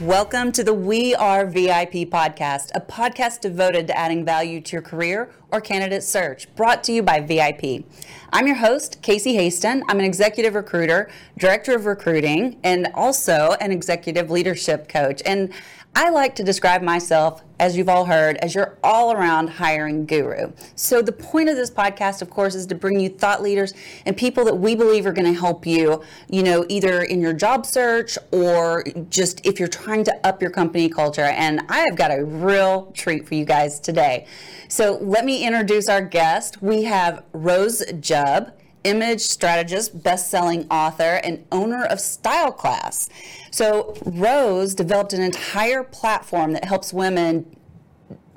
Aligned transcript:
Welcome 0.00 0.50
to 0.52 0.64
the 0.64 0.74
We 0.74 1.14
Are 1.14 1.46
VIP 1.46 2.10
podcast, 2.10 2.72
a 2.74 2.80
podcast 2.80 3.40
devoted 3.40 3.86
to 3.86 3.96
adding 3.96 4.24
value 4.24 4.60
to 4.60 4.72
your 4.72 4.82
career 4.82 5.30
or 5.52 5.60
candidate 5.60 6.02
search, 6.02 6.52
brought 6.56 6.82
to 6.84 6.92
you 6.92 7.00
by 7.00 7.20
VIP. 7.20 7.84
I'm 8.32 8.48
your 8.48 8.56
host, 8.56 9.00
Casey 9.02 9.36
Hasten. 9.36 9.84
I'm 9.88 10.00
an 10.00 10.04
executive 10.04 10.56
recruiter, 10.56 11.08
director 11.38 11.76
of 11.76 11.86
recruiting, 11.86 12.58
and 12.64 12.88
also 12.92 13.54
an 13.60 13.70
executive 13.70 14.32
leadership 14.32 14.88
coach. 14.88 15.22
And 15.24 15.52
I 15.96 16.10
like 16.10 16.34
to 16.36 16.42
describe 16.42 16.82
myself, 16.82 17.42
as 17.60 17.76
you've 17.76 17.88
all 17.88 18.04
heard, 18.04 18.36
as 18.38 18.52
your 18.52 18.76
all 18.82 19.12
around 19.12 19.48
hiring 19.48 20.06
guru. 20.06 20.52
So, 20.74 21.00
the 21.00 21.12
point 21.12 21.48
of 21.48 21.54
this 21.54 21.70
podcast, 21.70 22.20
of 22.20 22.30
course, 22.30 22.56
is 22.56 22.66
to 22.66 22.74
bring 22.74 22.98
you 22.98 23.08
thought 23.08 23.42
leaders 23.42 23.74
and 24.04 24.16
people 24.16 24.44
that 24.46 24.56
we 24.56 24.74
believe 24.74 25.06
are 25.06 25.12
going 25.12 25.32
to 25.32 25.38
help 25.38 25.64
you, 25.64 26.02
you 26.28 26.42
know, 26.42 26.66
either 26.68 27.02
in 27.02 27.20
your 27.20 27.32
job 27.32 27.64
search 27.64 28.18
or 28.32 28.84
just 29.08 29.46
if 29.46 29.60
you're 29.60 29.68
trying 29.68 30.02
to 30.04 30.26
up 30.26 30.42
your 30.42 30.50
company 30.50 30.88
culture. 30.88 31.22
And 31.22 31.60
I 31.68 31.80
have 31.80 31.94
got 31.94 32.10
a 32.10 32.24
real 32.24 32.90
treat 32.92 33.28
for 33.28 33.34
you 33.36 33.44
guys 33.44 33.78
today. 33.78 34.26
So, 34.66 34.98
let 35.00 35.24
me 35.24 35.46
introduce 35.46 35.88
our 35.88 36.02
guest. 36.02 36.60
We 36.60 36.82
have 36.84 37.22
Rose 37.32 37.84
Jubb 38.00 38.52
image 38.84 39.20
strategist, 39.20 40.02
best-selling 40.02 40.66
author, 40.70 41.20
and 41.24 41.44
owner 41.50 41.84
of 41.84 42.00
Style 42.00 42.52
Class. 42.52 43.08
So 43.50 43.94
Rose 44.04 44.74
developed 44.74 45.12
an 45.12 45.22
entire 45.22 45.82
platform 45.82 46.52
that 46.52 46.64
helps 46.64 46.92
women 46.92 47.56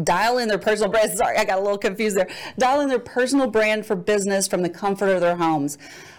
dial 0.03 0.37
in 0.37 0.47
their 0.47 0.57
personal 0.57 0.91
brand. 0.91 1.11
Sorry, 1.17 1.37
I 1.37 1.45
got 1.45 1.59
a 1.59 1.61
little 1.61 1.77
confused 1.77 2.17
there. 2.17 2.29
Dial 2.57 2.81
in 2.81 2.89
their 2.89 2.99
personal 2.99 3.47
brand 3.47 3.85
for 3.85 3.95
business 3.95 4.47
from 4.47 4.61
the 4.61 4.69
comfort 4.69 5.09
of 5.09 5.21
their 5.21 5.35
homes. 5.35 5.77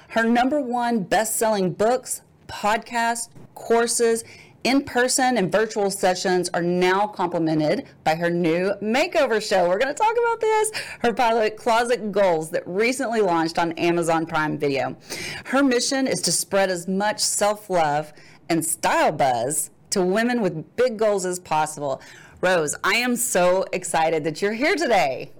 Her 0.08 0.24
number 0.24 0.60
one 0.60 1.02
best-selling 1.02 1.72
books, 1.72 2.22
podcasts, 2.48 3.28
courses, 3.54 4.24
in 4.64 4.82
person 4.82 5.36
and 5.36 5.50
virtual 5.50 5.90
sessions 5.90 6.50
are 6.52 6.62
now 6.62 7.06
complemented 7.06 7.86
by 8.04 8.14
her 8.14 8.30
new 8.30 8.72
makeover 8.82 9.40
show. 9.46 9.68
We're 9.68 9.78
going 9.78 9.94
to 9.94 10.02
talk 10.02 10.14
about 10.16 10.40
this. 10.40 10.72
Her 11.00 11.12
pilot, 11.12 11.56
Closet 11.56 12.10
Goals, 12.10 12.50
that 12.50 12.66
recently 12.66 13.20
launched 13.20 13.58
on 13.58 13.72
Amazon 13.72 14.26
Prime 14.26 14.58
Video. 14.58 14.96
Her 15.46 15.62
mission 15.62 16.06
is 16.06 16.20
to 16.22 16.32
spread 16.32 16.70
as 16.70 16.88
much 16.88 17.20
self 17.20 17.70
love 17.70 18.12
and 18.48 18.64
style 18.64 19.12
buzz 19.12 19.70
to 19.90 20.02
women 20.02 20.40
with 20.40 20.76
big 20.76 20.98
goals 20.98 21.24
as 21.24 21.38
possible. 21.38 22.02
Rose, 22.40 22.76
I 22.84 22.94
am 22.94 23.16
so 23.16 23.64
excited 23.72 24.24
that 24.24 24.42
you're 24.42 24.52
here 24.52 24.76
today. 24.76 25.32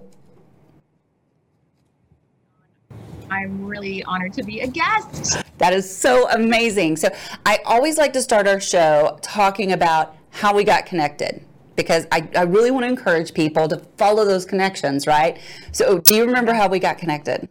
I'm 3.31 3.65
really 3.65 4.03
honored 4.03 4.33
to 4.33 4.43
be 4.43 4.61
a 4.61 4.67
guest. 4.67 5.43
That 5.57 5.73
is 5.73 5.95
so 5.95 6.29
amazing. 6.29 6.97
So, 6.97 7.09
I 7.45 7.59
always 7.65 7.97
like 7.97 8.13
to 8.13 8.21
start 8.21 8.47
our 8.47 8.59
show 8.59 9.17
talking 9.21 9.71
about 9.71 10.15
how 10.31 10.55
we 10.55 10.63
got 10.63 10.85
connected 10.85 11.43
because 11.75 12.05
I, 12.11 12.27
I 12.35 12.43
really 12.43 12.71
want 12.71 12.83
to 12.83 12.89
encourage 12.89 13.33
people 13.33 13.67
to 13.67 13.77
follow 13.97 14.25
those 14.25 14.45
connections, 14.45 15.07
right? 15.07 15.39
So, 15.71 15.99
do 15.99 16.15
you 16.15 16.25
remember 16.25 16.53
how 16.53 16.67
we 16.67 16.79
got 16.79 16.97
connected? 16.97 17.47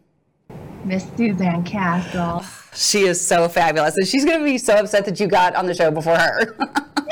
Miss 0.84 1.06
Suzanne 1.17 1.65
Castle. 1.65 2.44
She 2.75 3.03
is 3.03 3.21
so 3.21 3.49
fabulous. 3.49 3.97
And 3.97 4.06
she's 4.06 4.25
going 4.25 4.38
to 4.38 4.44
be 4.44 4.59
so 4.59 4.75
upset 4.77 5.05
that 5.05 5.21
you 5.21 5.27
got 5.27 5.55
on 5.55 5.67
the 5.67 5.75
show 5.75 5.91
before 5.91 6.17
her. 6.17 6.56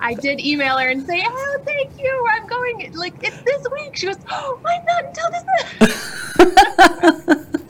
I 0.00 0.14
did 0.14 0.40
email 0.40 0.78
her 0.78 0.88
and 0.88 1.06
say, 1.06 1.22
"Oh, 1.24 1.58
thank 1.64 1.98
you. 1.98 2.26
I'm 2.32 2.46
going. 2.46 2.92
Like 2.94 3.14
it's 3.22 3.40
this 3.42 3.66
week." 3.72 3.96
She 3.96 4.06
goes, 4.06 4.16
"Oh, 4.30 4.58
why 4.62 4.82
not 4.86 5.04
until 5.04 5.30
this?" 5.30 5.42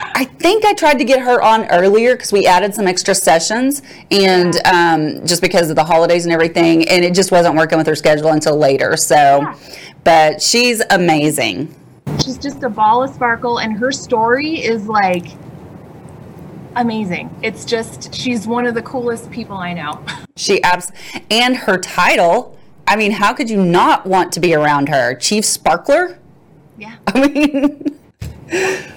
I 0.00 0.24
think 0.24 0.64
I 0.64 0.74
tried 0.74 0.98
to 0.98 1.04
get 1.04 1.20
her 1.20 1.42
on 1.42 1.66
earlier 1.70 2.14
because 2.14 2.32
we 2.32 2.46
added 2.46 2.74
some 2.74 2.86
extra 2.86 3.14
sessions, 3.14 3.82
and 4.10 4.54
um, 4.66 5.26
just 5.26 5.42
because 5.42 5.70
of 5.70 5.76
the 5.76 5.84
holidays 5.84 6.24
and 6.24 6.32
everything, 6.32 6.88
and 6.88 7.04
it 7.04 7.14
just 7.14 7.30
wasn't 7.30 7.56
working 7.56 7.78
with 7.78 7.86
her 7.86 7.94
schedule 7.94 8.28
until 8.28 8.56
later. 8.56 8.96
So, 8.96 9.14
yeah. 9.14 9.58
but 10.04 10.42
she's 10.42 10.82
amazing. 10.90 11.74
She's 12.24 12.38
just 12.38 12.62
a 12.62 12.68
ball 12.68 13.04
of 13.04 13.14
sparkle, 13.14 13.58
and 13.58 13.76
her 13.78 13.92
story 13.92 14.62
is 14.62 14.88
like 14.88 15.26
amazing. 16.78 17.34
It's 17.42 17.64
just 17.64 18.14
she's 18.14 18.46
one 18.46 18.66
of 18.66 18.74
the 18.74 18.82
coolest 18.82 19.30
people 19.30 19.56
I 19.56 19.74
know. 19.74 20.04
She 20.38 20.62
abs 20.62 20.92
and 21.32 21.56
her 21.56 21.78
title. 21.78 22.56
I 22.86 22.94
mean, 22.94 23.10
how 23.10 23.34
could 23.34 23.50
you 23.50 23.60
not 23.60 24.06
want 24.06 24.32
to 24.34 24.40
be 24.40 24.54
around 24.54 24.88
her? 24.88 25.16
Chief 25.16 25.44
Sparkler? 25.44 26.16
Yeah. 26.78 26.94
I 27.08 27.26
mean, 27.26 27.98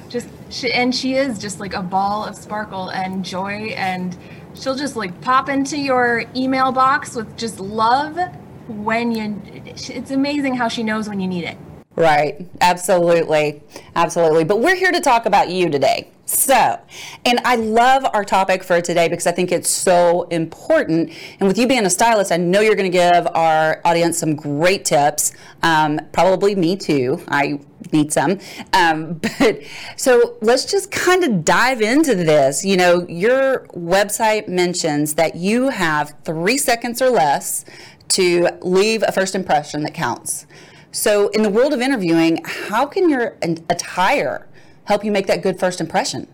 just 0.07 0.27
she, 0.51 0.71
and 0.71 0.93
she 0.93 1.15
is 1.15 1.39
just 1.39 1.59
like 1.59 1.73
a 1.73 1.81
ball 1.81 2.25
of 2.25 2.35
sparkle 2.35 2.89
and 2.89 3.25
joy 3.25 3.73
and 3.75 4.15
she'll 4.53 4.75
just 4.75 4.95
like 4.95 5.19
pop 5.21 5.49
into 5.49 5.79
your 5.79 6.25
email 6.35 6.71
box 6.71 7.15
with 7.15 7.35
just 7.37 7.59
love 7.59 8.19
when 8.67 9.11
you 9.11 9.41
it's 9.65 10.11
amazing 10.11 10.55
how 10.55 10.67
she 10.67 10.83
knows 10.83 11.09
when 11.09 11.19
you 11.19 11.27
need 11.27 11.43
it. 11.43 11.57
Right. 11.95 12.47
Absolutely. 12.61 13.61
Absolutely. 13.95 14.45
But 14.45 14.59
we're 14.59 14.75
here 14.75 14.91
to 14.91 15.01
talk 15.01 15.25
about 15.25 15.49
you 15.49 15.69
today. 15.69 16.09
So, 16.25 16.79
and 17.25 17.41
I 17.43 17.55
love 17.57 18.05
our 18.13 18.23
topic 18.23 18.63
for 18.63 18.79
today 18.79 19.09
because 19.09 19.27
I 19.27 19.33
think 19.33 19.51
it's 19.51 19.69
so 19.69 20.23
important. 20.23 21.11
And 21.39 21.47
with 21.47 21.57
you 21.57 21.67
being 21.67 21.85
a 21.85 21.89
stylist, 21.89 22.31
I 22.31 22.37
know 22.37 22.61
you're 22.61 22.77
going 22.77 22.89
to 22.89 22.97
give 22.97 23.27
our 23.35 23.81
audience 23.83 24.17
some 24.17 24.37
great 24.37 24.85
tips. 24.85 25.33
Um, 25.61 25.99
probably 26.13 26.55
me 26.55 26.77
too. 26.77 27.21
I 27.27 27.59
need 27.91 28.13
some. 28.13 28.39
Um, 28.71 29.15
but 29.39 29.61
so 29.97 30.37
let's 30.41 30.63
just 30.63 30.89
kind 30.91 31.25
of 31.25 31.43
dive 31.43 31.81
into 31.81 32.15
this. 32.15 32.63
You 32.63 32.77
know, 32.77 33.05
your 33.09 33.67
website 33.75 34.47
mentions 34.47 35.15
that 35.15 35.35
you 35.35 35.67
have 35.67 36.15
three 36.23 36.57
seconds 36.57 37.01
or 37.01 37.09
less 37.09 37.65
to 38.09 38.47
leave 38.61 39.03
a 39.05 39.11
first 39.11 39.35
impression 39.35 39.83
that 39.83 39.93
counts. 39.93 40.45
So, 40.91 41.29
in 41.29 41.41
the 41.41 41.49
world 41.49 41.73
of 41.73 41.79
interviewing, 41.79 42.43
how 42.43 42.85
can 42.85 43.09
your 43.09 43.37
attire 43.41 44.47
help 44.83 45.05
you 45.05 45.11
make 45.11 45.25
that 45.27 45.41
good 45.41 45.57
first 45.57 45.79
impression? 45.79 46.27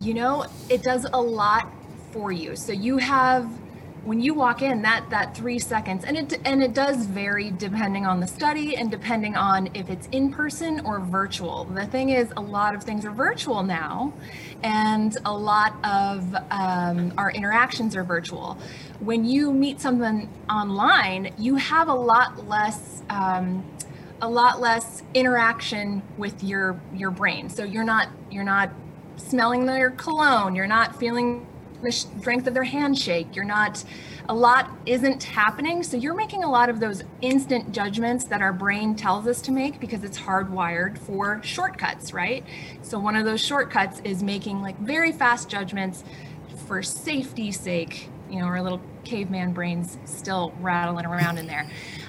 You 0.00 0.14
know, 0.14 0.46
it 0.70 0.82
does 0.82 1.06
a 1.12 1.20
lot 1.20 1.70
for 2.10 2.32
you. 2.32 2.56
So 2.56 2.72
you 2.72 2.96
have 2.96 3.50
when 4.04 4.20
you 4.20 4.32
walk 4.32 4.62
in 4.62 4.82
that 4.82 5.08
that 5.10 5.36
3 5.36 5.58
seconds 5.58 6.04
and 6.04 6.16
it 6.16 6.40
and 6.44 6.62
it 6.62 6.72
does 6.72 7.06
vary 7.06 7.50
depending 7.50 8.06
on 8.06 8.20
the 8.20 8.26
study 8.26 8.76
and 8.76 8.90
depending 8.90 9.36
on 9.36 9.68
if 9.74 9.90
it's 9.90 10.06
in 10.08 10.32
person 10.32 10.80
or 10.80 11.00
virtual. 11.00 11.64
The 11.64 11.86
thing 11.86 12.10
is 12.10 12.32
a 12.36 12.40
lot 12.40 12.74
of 12.74 12.82
things 12.82 13.04
are 13.04 13.10
virtual 13.10 13.62
now 13.62 14.12
and 14.62 15.16
a 15.24 15.32
lot 15.32 15.74
of 15.84 16.34
um, 16.50 17.12
our 17.18 17.30
interactions 17.30 17.94
are 17.96 18.04
virtual. 18.04 18.58
When 19.00 19.24
you 19.24 19.52
meet 19.52 19.80
someone 19.80 20.28
online, 20.48 21.34
you 21.38 21.56
have 21.56 21.88
a 21.88 21.94
lot 21.94 22.48
less 22.48 23.02
um, 23.10 23.64
a 24.22 24.28
lot 24.28 24.60
less 24.60 25.02
interaction 25.14 26.02
with 26.18 26.42
your 26.42 26.80
your 26.94 27.10
brain. 27.10 27.48
So 27.48 27.64
you're 27.64 27.84
not 27.84 28.08
you're 28.30 28.44
not 28.44 28.70
smelling 29.16 29.66
their 29.66 29.90
cologne. 29.90 30.54
You're 30.54 30.66
not 30.66 30.98
feeling 30.98 31.46
the 31.82 31.92
strength 31.92 32.46
of 32.46 32.54
their 32.54 32.64
handshake. 32.64 33.34
You're 33.34 33.44
not 33.44 33.84
a 34.28 34.34
lot 34.34 34.70
isn't 34.86 35.24
happening. 35.24 35.82
So 35.82 35.96
you're 35.96 36.14
making 36.14 36.44
a 36.44 36.50
lot 36.50 36.68
of 36.68 36.78
those 36.78 37.02
instant 37.20 37.72
judgments 37.72 38.24
that 38.26 38.40
our 38.40 38.52
brain 38.52 38.94
tells 38.94 39.26
us 39.26 39.40
to 39.42 39.50
make 39.50 39.80
because 39.80 40.04
it's 40.04 40.18
hardwired 40.18 40.98
for 40.98 41.42
shortcuts, 41.42 42.12
right? 42.12 42.44
So 42.82 42.98
one 43.00 43.16
of 43.16 43.24
those 43.24 43.40
shortcuts 43.40 44.00
is 44.04 44.22
making 44.22 44.62
like 44.62 44.78
very 44.78 45.10
fast 45.10 45.48
judgments 45.48 46.04
for 46.66 46.80
safety's 46.82 47.58
sake. 47.58 48.08
You 48.30 48.38
know, 48.38 48.46
or 48.46 48.56
a 48.56 48.62
little 48.62 48.80
caveman 49.10 49.52
brains 49.52 49.98
still 50.04 50.54
rattling 50.60 51.04
around 51.04 51.36
in 51.36 51.46
there. 51.48 51.68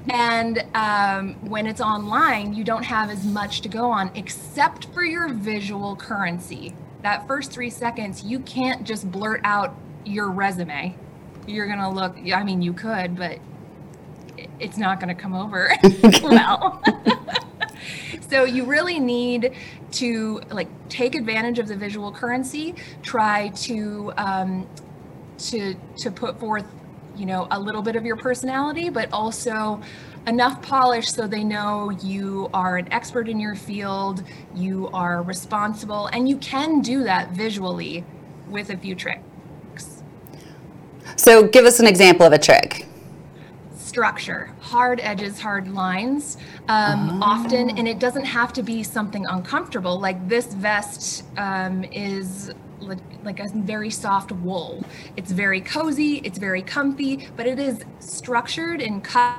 And 0.09 0.63
um, 0.75 1.33
when 1.49 1.65
it's 1.65 1.81
online, 1.81 2.53
you 2.53 2.63
don't 2.63 2.83
have 2.83 3.09
as 3.09 3.25
much 3.25 3.61
to 3.61 3.69
go 3.69 3.89
on 3.89 4.11
except 4.13 4.85
for 4.93 5.03
your 5.03 5.29
visual 5.29 5.95
currency. 5.95 6.75
That 7.01 7.27
first 7.27 7.51
three 7.51 7.71
seconds, 7.71 8.23
you 8.23 8.39
can't 8.39 8.85
just 8.85 9.11
blurt 9.11 9.41
out 9.43 9.75
your 10.05 10.29
resume. 10.29 10.95
You're 11.47 11.65
going 11.65 11.79
to 11.79 11.89
look, 11.89 12.15
I 12.33 12.43
mean, 12.43 12.61
you 12.61 12.73
could, 12.73 13.15
but 13.17 13.39
it's 14.59 14.77
not 14.77 14.99
going 14.99 15.13
to 15.15 15.19
come 15.19 15.33
over 15.33 15.71
well. 16.23 16.83
so 18.29 18.43
you 18.43 18.65
really 18.65 18.99
need 18.99 19.53
to 19.93 20.39
like 20.51 20.67
take 20.87 21.15
advantage 21.15 21.57
of 21.57 21.67
the 21.67 21.75
visual 21.75 22.11
currency 22.11 22.75
try 23.01 23.49
to 23.49 24.13
um, 24.17 24.67
to 25.37 25.75
to 25.97 26.11
put 26.11 26.39
forth 26.39 26.65
you 27.21 27.27
know, 27.27 27.47
a 27.51 27.59
little 27.59 27.83
bit 27.83 27.95
of 27.95 28.03
your 28.03 28.15
personality, 28.15 28.89
but 28.89 29.07
also 29.13 29.79
enough 30.25 30.59
polish 30.63 31.11
so 31.11 31.27
they 31.27 31.43
know 31.43 31.91
you 32.01 32.49
are 32.51 32.77
an 32.77 32.91
expert 32.91 33.29
in 33.29 33.39
your 33.39 33.53
field, 33.53 34.23
you 34.55 34.89
are 34.91 35.21
responsible, 35.21 36.07
and 36.07 36.27
you 36.27 36.35
can 36.37 36.81
do 36.81 37.03
that 37.03 37.29
visually 37.29 38.03
with 38.49 38.71
a 38.71 38.77
few 38.77 38.95
tricks. 38.95 40.01
So, 41.15 41.47
give 41.47 41.65
us 41.65 41.79
an 41.79 41.85
example 41.85 42.25
of 42.25 42.33
a 42.33 42.39
trick 42.39 42.87
structure, 43.75 44.49
hard 44.61 45.01
edges, 45.01 45.37
hard 45.37 45.67
lines, 45.67 46.37
um, 46.69 47.21
oh. 47.21 47.25
often, 47.25 47.77
and 47.77 47.89
it 47.89 47.99
doesn't 47.99 48.23
have 48.23 48.53
to 48.53 48.63
be 48.63 48.81
something 48.83 49.25
uncomfortable. 49.25 49.99
Like 49.99 50.29
this 50.29 50.53
vest 50.53 51.25
um, 51.35 51.83
is 51.83 52.53
like, 52.81 52.99
like 53.23 53.39
a 53.39 53.49
very 53.49 53.89
soft 53.89 54.31
wool. 54.31 54.83
It's 55.15 55.31
very 55.31 55.61
cozy, 55.61 56.17
it's 56.23 56.37
very 56.37 56.61
comfy, 56.61 57.27
but 57.35 57.47
it 57.47 57.59
is 57.59 57.83
structured 57.99 58.81
and 58.81 59.03
cut 59.03 59.37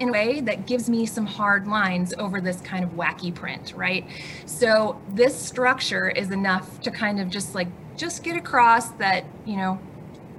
in 0.00 0.08
a 0.08 0.12
way 0.12 0.40
that 0.40 0.66
gives 0.66 0.88
me 0.88 1.06
some 1.06 1.26
hard 1.26 1.66
lines 1.66 2.14
over 2.18 2.40
this 2.40 2.60
kind 2.60 2.84
of 2.84 2.90
wacky 2.90 3.34
print, 3.34 3.72
right? 3.76 4.06
So 4.46 5.00
this 5.10 5.36
structure 5.36 6.08
is 6.08 6.30
enough 6.30 6.80
to 6.82 6.90
kind 6.90 7.20
of 7.20 7.28
just 7.28 7.54
like 7.54 7.68
just 7.96 8.22
get 8.22 8.36
across 8.36 8.90
that, 8.90 9.24
you 9.44 9.56
know, 9.56 9.78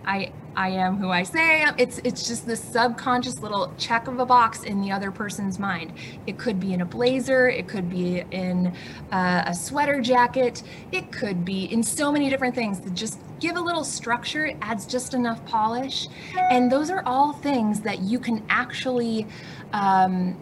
I 0.06 0.32
I 0.56 0.70
am 0.70 0.98
who 0.98 1.10
I 1.10 1.24
say. 1.24 1.40
I 1.40 1.68
am. 1.68 1.76
It's 1.78 2.00
it's 2.04 2.28
just 2.28 2.46
this 2.46 2.64
subconscious 2.64 3.40
little 3.40 3.74
check 3.78 4.08
of 4.08 4.20
a 4.20 4.26
box 4.26 4.64
in 4.64 4.82
the 4.82 4.92
other 4.92 5.12
person's 5.12 5.60
mind. 5.60 5.94
It 6.28 6.38
could 6.38 6.60
be 6.60 6.74
in 6.74 6.82
a 6.82 6.86
blazer, 6.86 7.50
it 7.50 7.68
could 7.68 7.90
be 7.90 8.24
in 8.32 8.74
uh, 9.12 9.44
a 9.48 9.54
sweater 9.54 10.02
jacket, 10.02 10.64
it 10.92 11.12
could 11.12 11.44
be 11.44 11.66
in 11.66 11.84
so 11.84 12.12
many 12.12 12.30
different 12.30 12.56
things. 12.56 12.80
Just 12.94 13.20
give 13.40 13.58
a 13.58 13.62
little 13.62 13.84
structure, 13.84 14.46
it 14.46 14.58
adds 14.62 14.86
just 14.86 15.14
enough 15.14 15.46
polish, 15.46 16.08
and 16.50 16.72
those 16.72 16.90
are 16.90 17.04
all 17.06 17.34
things 17.34 17.82
that 17.82 18.00
you 18.00 18.20
can 18.20 18.44
actually 18.50 19.28
um, 19.74 20.38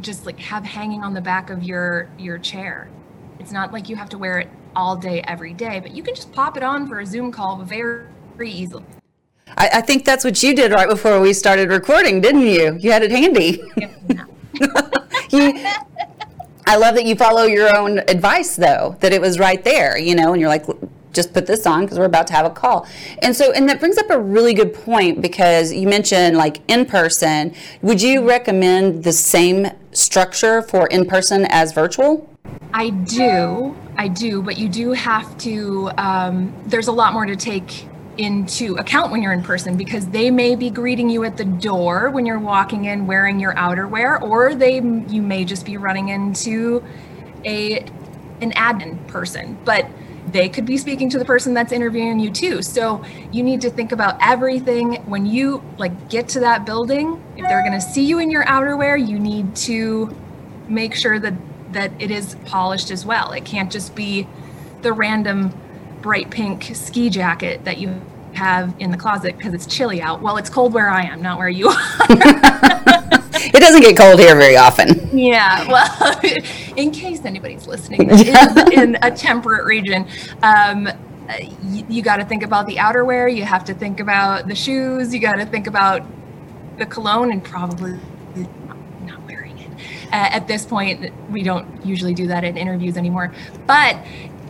just 0.00 0.26
like 0.26 0.38
have 0.38 0.64
hanging 0.64 1.02
on 1.02 1.12
the 1.12 1.20
back 1.20 1.50
of 1.50 1.62
your 1.62 2.08
your 2.18 2.38
chair. 2.38 2.88
It's 3.40 3.52
not 3.52 3.72
like 3.72 3.88
you 3.88 3.96
have 3.96 4.10
to 4.10 4.18
wear 4.18 4.38
it 4.38 4.48
all 4.76 4.96
day 4.96 5.22
every 5.22 5.54
day, 5.54 5.80
but 5.80 5.90
you 5.92 6.02
can 6.02 6.14
just 6.14 6.32
pop 6.32 6.56
it 6.56 6.62
on 6.62 6.86
for 6.86 7.00
a 7.00 7.06
Zoom 7.06 7.32
call 7.32 7.56
very 7.64 8.06
easily. 8.38 8.84
I, 9.56 9.70
I, 9.74 9.80
think 9.80 10.04
that's 10.04 10.24
what 10.24 10.42
you 10.42 10.54
did 10.54 10.72
right 10.72 10.88
before 10.88 11.20
we 11.20 11.32
started 11.32 11.70
recording, 11.70 12.20
didn't 12.20 12.42
you? 12.42 12.76
You 12.78 12.92
had 12.92 13.02
it 13.02 13.10
handy. 13.10 13.62
you, 15.30 15.66
I 16.66 16.76
love 16.76 16.94
that 16.94 17.04
you 17.04 17.16
follow 17.16 17.44
your 17.44 17.76
own 17.76 17.98
advice, 17.98 18.56
though, 18.56 18.96
that 19.00 19.12
it 19.12 19.20
was 19.20 19.38
right 19.38 19.62
there, 19.64 19.98
you 19.98 20.14
know, 20.14 20.32
and 20.32 20.40
you're 20.40 20.48
like, 20.48 20.66
just 21.12 21.32
put 21.32 21.46
this 21.46 21.66
on 21.66 21.82
because 21.82 21.98
we're 21.98 22.04
about 22.04 22.26
to 22.28 22.32
have 22.32 22.46
a 22.46 22.50
call. 22.50 22.86
And 23.22 23.34
so, 23.34 23.52
and 23.52 23.68
that 23.68 23.80
brings 23.80 23.98
up 23.98 24.10
a 24.10 24.18
really 24.18 24.54
good 24.54 24.72
point 24.72 25.20
because 25.20 25.72
you 25.72 25.88
mentioned 25.88 26.36
like 26.36 26.60
in 26.68 26.86
person. 26.86 27.54
Would 27.82 28.00
you 28.00 28.26
recommend 28.26 29.04
the 29.04 29.12
same 29.12 29.66
structure 29.92 30.62
for 30.62 30.86
in 30.86 31.04
person 31.06 31.46
as 31.48 31.72
virtual? 31.72 32.28
I 32.72 32.90
do. 32.90 33.76
I 33.96 34.08
do, 34.08 34.42
but 34.42 34.56
you 34.56 34.68
do 34.68 34.92
have 34.92 35.36
to, 35.38 35.90
um, 35.98 36.54
there's 36.66 36.88
a 36.88 36.92
lot 36.92 37.12
more 37.12 37.26
to 37.26 37.36
take 37.36 37.86
into 38.20 38.76
account 38.76 39.10
when 39.10 39.22
you're 39.22 39.32
in 39.32 39.42
person 39.42 39.78
because 39.78 40.06
they 40.08 40.30
may 40.30 40.54
be 40.54 40.68
greeting 40.68 41.08
you 41.08 41.24
at 41.24 41.38
the 41.38 41.44
door 41.44 42.10
when 42.10 42.26
you're 42.26 42.38
walking 42.38 42.84
in 42.84 43.06
wearing 43.06 43.40
your 43.40 43.54
outerwear 43.54 44.20
or 44.20 44.54
they 44.54 44.74
you 44.74 45.22
may 45.22 45.42
just 45.42 45.64
be 45.64 45.78
running 45.78 46.10
into 46.10 46.84
a 47.46 47.78
an 48.42 48.52
admin 48.52 49.06
person 49.08 49.58
but 49.64 49.86
they 50.26 50.50
could 50.50 50.66
be 50.66 50.76
speaking 50.76 51.08
to 51.08 51.18
the 51.18 51.24
person 51.24 51.54
that's 51.54 51.72
interviewing 51.72 52.20
you 52.20 52.30
too. 52.30 52.62
So 52.62 53.02
you 53.32 53.42
need 53.42 53.62
to 53.62 53.70
think 53.70 53.90
about 53.90 54.16
everything. 54.20 54.96
When 55.06 55.26
you 55.26 55.64
like 55.78 56.10
get 56.10 56.28
to 56.28 56.40
that 56.40 56.66
building 56.66 57.20
if 57.36 57.48
they're 57.48 57.62
going 57.62 57.72
to 57.72 57.80
see 57.80 58.04
you 58.04 58.18
in 58.18 58.30
your 58.30 58.44
outerwear 58.44 58.96
you 59.04 59.18
need 59.18 59.56
to 59.56 60.14
make 60.68 60.94
sure 60.94 61.18
that 61.18 61.34
that 61.72 61.90
it 61.98 62.10
is 62.10 62.36
polished 62.44 62.90
as 62.90 63.06
well. 63.06 63.32
It 63.32 63.46
can't 63.46 63.72
just 63.72 63.94
be 63.94 64.28
the 64.82 64.92
random 64.92 65.52
bright 66.02 66.30
pink 66.30 66.70
ski 66.74 67.10
jacket 67.10 67.64
that 67.64 67.78
you 67.78 68.00
have 68.40 68.74
in 68.78 68.90
the 68.90 68.96
closet 68.96 69.36
because 69.36 69.52
it's 69.52 69.66
chilly 69.66 70.00
out. 70.00 70.22
Well, 70.22 70.38
it's 70.38 70.48
cold 70.48 70.72
where 70.72 70.88
I 70.88 71.02
am, 71.02 71.20
not 71.20 71.38
where 71.38 71.48
you 71.48 71.68
are. 71.68 71.76
it 72.10 73.60
doesn't 73.60 73.82
get 73.82 73.96
cold 73.96 74.18
here 74.18 74.34
very 74.34 74.56
often. 74.56 75.16
Yeah, 75.16 75.68
well, 75.68 76.20
in 76.76 76.90
case 76.90 77.24
anybody's 77.24 77.66
listening 77.66 78.08
in, 78.10 78.72
in 78.72 78.98
a 79.02 79.10
temperate 79.10 79.66
region, 79.66 80.08
um, 80.42 80.88
you, 81.62 81.84
you 81.88 82.02
got 82.02 82.16
to 82.16 82.24
think 82.24 82.42
about 82.42 82.66
the 82.66 82.76
outerwear. 82.76 83.34
You 83.34 83.44
have 83.44 83.64
to 83.66 83.74
think 83.74 84.00
about 84.00 84.48
the 84.48 84.54
shoes. 84.54 85.12
You 85.12 85.20
got 85.20 85.34
to 85.34 85.44
think 85.44 85.66
about 85.66 86.02
the 86.78 86.86
cologne 86.86 87.30
and 87.30 87.44
probably 87.44 87.98
not 89.04 89.22
wearing 89.26 89.58
it. 89.58 89.70
Uh, 90.06 90.28
at 90.32 90.48
this 90.48 90.64
point, 90.64 91.12
we 91.30 91.42
don't 91.42 91.84
usually 91.84 92.14
do 92.14 92.26
that 92.28 92.42
in 92.42 92.56
interviews 92.56 92.96
anymore. 92.96 93.32
But 93.66 93.98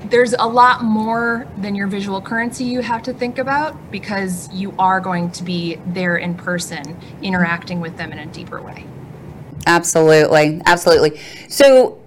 there's 0.05 0.35
a 0.39 0.47
lot 0.47 0.83
more 0.83 1.47
than 1.59 1.75
your 1.75 1.87
visual 1.87 2.21
currency 2.21 2.65
you 2.65 2.81
have 2.81 3.03
to 3.03 3.13
think 3.13 3.39
about 3.39 3.91
because 3.91 4.53
you 4.53 4.75
are 4.79 5.01
going 5.01 5.31
to 5.33 5.43
be 5.43 5.77
there 5.87 6.17
in 6.17 6.35
person 6.35 6.97
interacting 7.23 7.81
with 7.81 7.97
them 7.97 8.13
in 8.13 8.19
a 8.19 8.27
deeper 8.27 8.63
way. 8.63 8.85
Absolutely. 9.67 10.61
Absolutely. 10.65 11.21
So, 11.49 12.01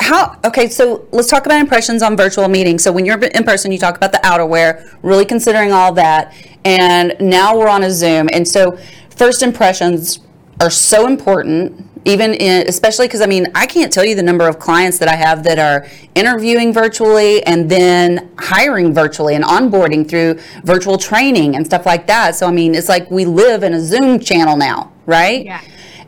how 0.00 0.36
okay 0.44 0.68
so 0.68 1.06
let's 1.12 1.28
talk 1.28 1.46
about 1.46 1.60
impressions 1.60 2.02
on 2.02 2.16
virtual 2.16 2.48
meetings 2.48 2.82
so 2.82 2.90
when 2.90 3.04
you're 3.04 3.18
in 3.18 3.44
person 3.44 3.70
you 3.70 3.78
talk 3.78 3.96
about 3.96 4.10
the 4.10 4.18
outerwear 4.18 4.92
really 5.02 5.24
considering 5.24 5.72
all 5.72 5.92
that 5.92 6.34
and 6.64 7.14
now 7.20 7.56
we're 7.56 7.68
on 7.68 7.84
a 7.84 7.90
zoom 7.90 8.28
and 8.32 8.48
so 8.48 8.76
first 9.10 9.42
impressions 9.42 10.20
are 10.60 10.70
so 10.70 11.06
important 11.06 11.86
even 12.04 12.34
in, 12.34 12.66
especially 12.66 13.06
because 13.06 13.20
I 13.20 13.26
mean, 13.26 13.46
I 13.54 13.66
can't 13.66 13.92
tell 13.92 14.04
you 14.04 14.14
the 14.14 14.22
number 14.22 14.48
of 14.48 14.58
clients 14.58 14.98
that 14.98 15.08
I 15.08 15.16
have 15.16 15.42
that 15.44 15.58
are 15.58 15.86
interviewing 16.14 16.72
virtually 16.72 17.42
and 17.44 17.70
then 17.70 18.30
hiring 18.38 18.94
virtually 18.94 19.34
and 19.34 19.44
onboarding 19.44 20.08
through 20.08 20.40
virtual 20.64 20.96
training 20.98 21.56
and 21.56 21.66
stuff 21.66 21.86
like 21.86 22.06
that. 22.06 22.34
So, 22.34 22.46
I 22.46 22.52
mean, 22.52 22.74
it's 22.74 22.88
like 22.88 23.10
we 23.10 23.24
live 23.24 23.62
in 23.62 23.74
a 23.74 23.80
Zoom 23.80 24.18
channel 24.18 24.56
now, 24.56 24.92
right? 25.06 25.44
Yeah. 25.44 25.60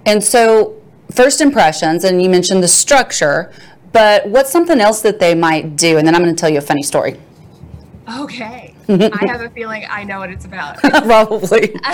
And 0.06 0.22
so, 0.22 0.80
first 1.10 1.40
impressions, 1.40 2.04
and 2.04 2.22
you 2.22 2.30
mentioned 2.30 2.62
the 2.62 2.68
structure, 2.68 3.52
but 3.92 4.26
what's 4.26 4.50
something 4.50 4.80
else 4.80 5.02
that 5.02 5.20
they 5.20 5.34
might 5.34 5.76
do? 5.76 5.98
And 5.98 6.06
then 6.06 6.14
I'm 6.14 6.22
going 6.22 6.34
to 6.34 6.40
tell 6.40 6.50
you 6.50 6.58
a 6.58 6.62
funny 6.62 6.82
story. 6.82 7.20
Okay. 8.18 8.74
I 8.88 9.26
have 9.26 9.42
a 9.42 9.50
feeling 9.50 9.86
I 9.88 10.04
know 10.04 10.18
what 10.18 10.30
it's 10.30 10.44
about. 10.44 10.78
Probably. 10.78 11.74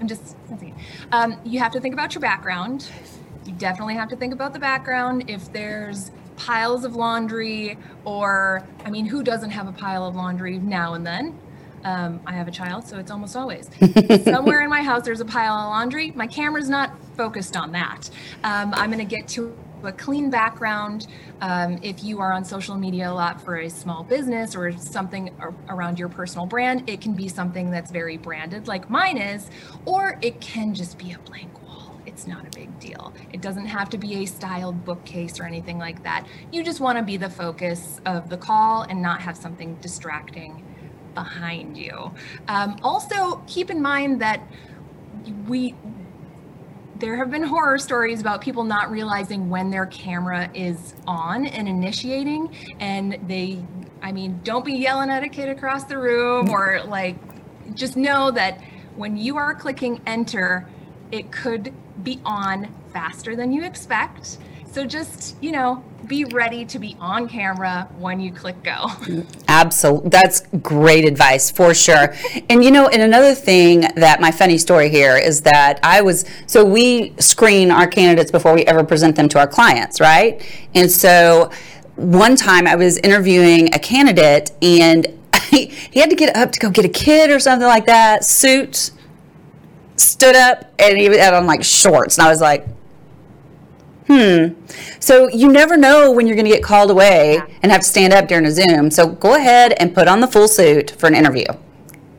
I'm 0.00 0.08
just 0.08 0.36
um, 1.12 1.38
you 1.44 1.58
have 1.58 1.72
to 1.72 1.80
think 1.80 1.94
about 1.94 2.14
your 2.14 2.20
background. 2.20 2.88
You 3.44 3.52
definitely 3.52 3.94
have 3.94 4.08
to 4.08 4.16
think 4.16 4.32
about 4.32 4.52
the 4.52 4.58
background. 4.58 5.28
If 5.28 5.52
there's 5.52 6.10
piles 6.36 6.84
of 6.84 6.96
laundry, 6.96 7.78
or 8.04 8.66
I 8.84 8.90
mean, 8.90 9.04
who 9.06 9.22
doesn't 9.22 9.50
have 9.50 9.68
a 9.68 9.72
pile 9.72 10.06
of 10.06 10.16
laundry 10.16 10.58
now 10.58 10.94
and 10.94 11.06
then? 11.06 11.38
Um, 11.84 12.20
I 12.26 12.32
have 12.32 12.48
a 12.48 12.52
child, 12.52 12.86
so 12.86 12.98
it's 12.98 13.10
almost 13.10 13.36
always. 13.36 13.68
Somewhere 14.24 14.62
in 14.62 14.70
my 14.70 14.82
house, 14.82 15.04
there's 15.04 15.20
a 15.20 15.24
pile 15.24 15.52
of 15.52 15.68
laundry. 15.68 16.12
My 16.12 16.28
camera's 16.28 16.68
not 16.68 16.92
focused 17.16 17.56
on 17.56 17.72
that. 17.72 18.08
Um, 18.44 18.72
I'm 18.74 18.90
going 18.90 19.06
to 19.06 19.16
get 19.16 19.28
to 19.28 19.56
a 19.84 19.92
clean 19.92 20.30
background. 20.30 21.06
Um, 21.40 21.78
if 21.82 22.04
you 22.04 22.20
are 22.20 22.32
on 22.32 22.44
social 22.44 22.76
media 22.76 23.10
a 23.10 23.12
lot 23.12 23.40
for 23.40 23.56
a 23.56 23.68
small 23.68 24.04
business 24.04 24.54
or 24.54 24.72
something 24.72 25.30
around 25.68 25.98
your 25.98 26.08
personal 26.08 26.46
brand, 26.46 26.88
it 26.88 27.00
can 27.00 27.14
be 27.14 27.28
something 27.28 27.70
that's 27.70 27.90
very 27.90 28.16
branded, 28.16 28.68
like 28.68 28.88
mine 28.90 29.18
is, 29.18 29.50
or 29.84 30.18
it 30.22 30.40
can 30.40 30.74
just 30.74 30.98
be 30.98 31.12
a 31.12 31.18
blank 31.20 31.62
wall. 31.62 31.96
It's 32.06 32.26
not 32.26 32.46
a 32.46 32.50
big 32.50 32.78
deal. 32.78 33.12
It 33.32 33.40
doesn't 33.40 33.66
have 33.66 33.88
to 33.90 33.98
be 33.98 34.22
a 34.22 34.26
styled 34.26 34.84
bookcase 34.84 35.38
or 35.38 35.44
anything 35.44 35.78
like 35.78 36.02
that. 36.02 36.26
You 36.50 36.64
just 36.64 36.80
want 36.80 36.98
to 36.98 37.04
be 37.04 37.16
the 37.16 37.30
focus 37.30 38.00
of 38.06 38.28
the 38.28 38.36
call 38.36 38.82
and 38.82 39.00
not 39.00 39.20
have 39.20 39.36
something 39.36 39.76
distracting 39.76 40.64
behind 41.14 41.76
you. 41.76 42.12
Um, 42.48 42.76
also, 42.82 43.42
keep 43.46 43.70
in 43.70 43.80
mind 43.80 44.20
that 44.20 44.42
we 45.46 45.74
there 47.02 47.16
have 47.16 47.32
been 47.32 47.42
horror 47.42 47.78
stories 47.78 48.20
about 48.20 48.40
people 48.40 48.62
not 48.62 48.88
realizing 48.88 49.50
when 49.50 49.70
their 49.70 49.86
camera 49.86 50.48
is 50.54 50.94
on 51.04 51.46
and 51.46 51.68
initiating 51.68 52.48
and 52.78 53.18
they 53.26 53.58
i 54.02 54.12
mean 54.12 54.40
don't 54.44 54.64
be 54.64 54.74
yelling 54.74 55.10
at 55.10 55.24
a 55.24 55.28
kid 55.28 55.48
across 55.48 55.82
the 55.82 55.98
room 55.98 56.48
or 56.48 56.80
like 56.84 57.16
just 57.74 57.96
know 57.96 58.30
that 58.30 58.60
when 58.94 59.16
you 59.16 59.36
are 59.36 59.52
clicking 59.52 60.00
enter 60.06 60.68
it 61.10 61.32
could 61.32 61.74
be 62.04 62.20
on 62.24 62.72
faster 62.92 63.34
than 63.34 63.50
you 63.52 63.64
expect 63.64 64.38
so 64.72 64.84
just 64.84 65.36
you 65.42 65.52
know 65.52 65.84
be 66.06 66.24
ready 66.24 66.64
to 66.64 66.78
be 66.78 66.96
on 67.00 67.28
camera 67.28 67.88
when 67.98 68.20
you 68.20 68.32
click 68.32 68.62
go. 68.62 68.86
Absolutely. 69.48 70.10
That's 70.10 70.42
great 70.62 71.04
advice 71.04 71.50
for 71.50 71.74
sure. 71.74 72.14
and 72.50 72.62
you 72.62 72.70
know, 72.70 72.88
and 72.88 73.02
another 73.02 73.34
thing 73.34 73.82
that 73.96 74.20
my 74.20 74.30
funny 74.30 74.58
story 74.58 74.88
here 74.88 75.16
is 75.16 75.42
that 75.42 75.78
I 75.82 76.02
was, 76.02 76.24
so 76.46 76.64
we 76.64 77.14
screen 77.18 77.70
our 77.70 77.86
candidates 77.86 78.30
before 78.30 78.52
we 78.52 78.64
ever 78.64 78.84
present 78.84 79.16
them 79.16 79.28
to 79.30 79.38
our 79.38 79.46
clients, 79.46 80.00
right? 80.00 80.42
And 80.74 80.90
so 80.90 81.50
one 81.96 82.36
time 82.36 82.66
I 82.66 82.74
was 82.74 82.98
interviewing 82.98 83.74
a 83.74 83.78
candidate 83.78 84.50
and 84.60 85.06
he, 85.50 85.66
he 85.92 86.00
had 86.00 86.10
to 86.10 86.16
get 86.16 86.36
up 86.36 86.52
to 86.52 86.60
go 86.60 86.70
get 86.70 86.84
a 86.84 86.90
kid 86.90 87.30
or 87.30 87.38
something 87.38 87.68
like 87.68 87.86
that. 87.86 88.24
Suit, 88.24 88.90
stood 89.96 90.36
up, 90.36 90.64
and 90.78 90.98
he 90.98 91.04
had 91.04 91.34
on 91.34 91.46
like 91.46 91.62
shorts, 91.62 92.18
and 92.18 92.26
I 92.26 92.30
was 92.30 92.40
like, 92.40 92.66
hmm. 94.06 94.48
So 95.00 95.28
you 95.28 95.50
never 95.50 95.76
know 95.76 96.10
when 96.10 96.26
you're 96.26 96.36
going 96.36 96.46
to 96.46 96.52
get 96.52 96.62
called 96.62 96.90
away 96.90 97.40
and 97.62 97.72
have 97.72 97.82
to 97.82 97.86
stand 97.86 98.12
up 98.12 98.28
during 98.28 98.46
a 98.46 98.50
Zoom. 98.50 98.90
So 98.90 99.08
go 99.08 99.34
ahead 99.34 99.72
and 99.78 99.94
put 99.94 100.08
on 100.08 100.20
the 100.20 100.26
full 100.26 100.48
suit 100.48 100.92
for 100.92 101.06
an 101.06 101.14
interview. 101.14 101.46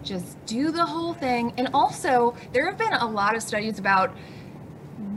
Just 0.04 0.44
do 0.46 0.72
the 0.72 0.86
whole 0.86 1.14
thing. 1.14 1.54
And 1.58 1.70
also, 1.74 2.36
there 2.52 2.66
have 2.66 2.78
been 2.78 2.94
a 2.94 3.08
lot 3.08 3.36
of 3.36 3.42
studies 3.42 3.80
about 3.80 4.16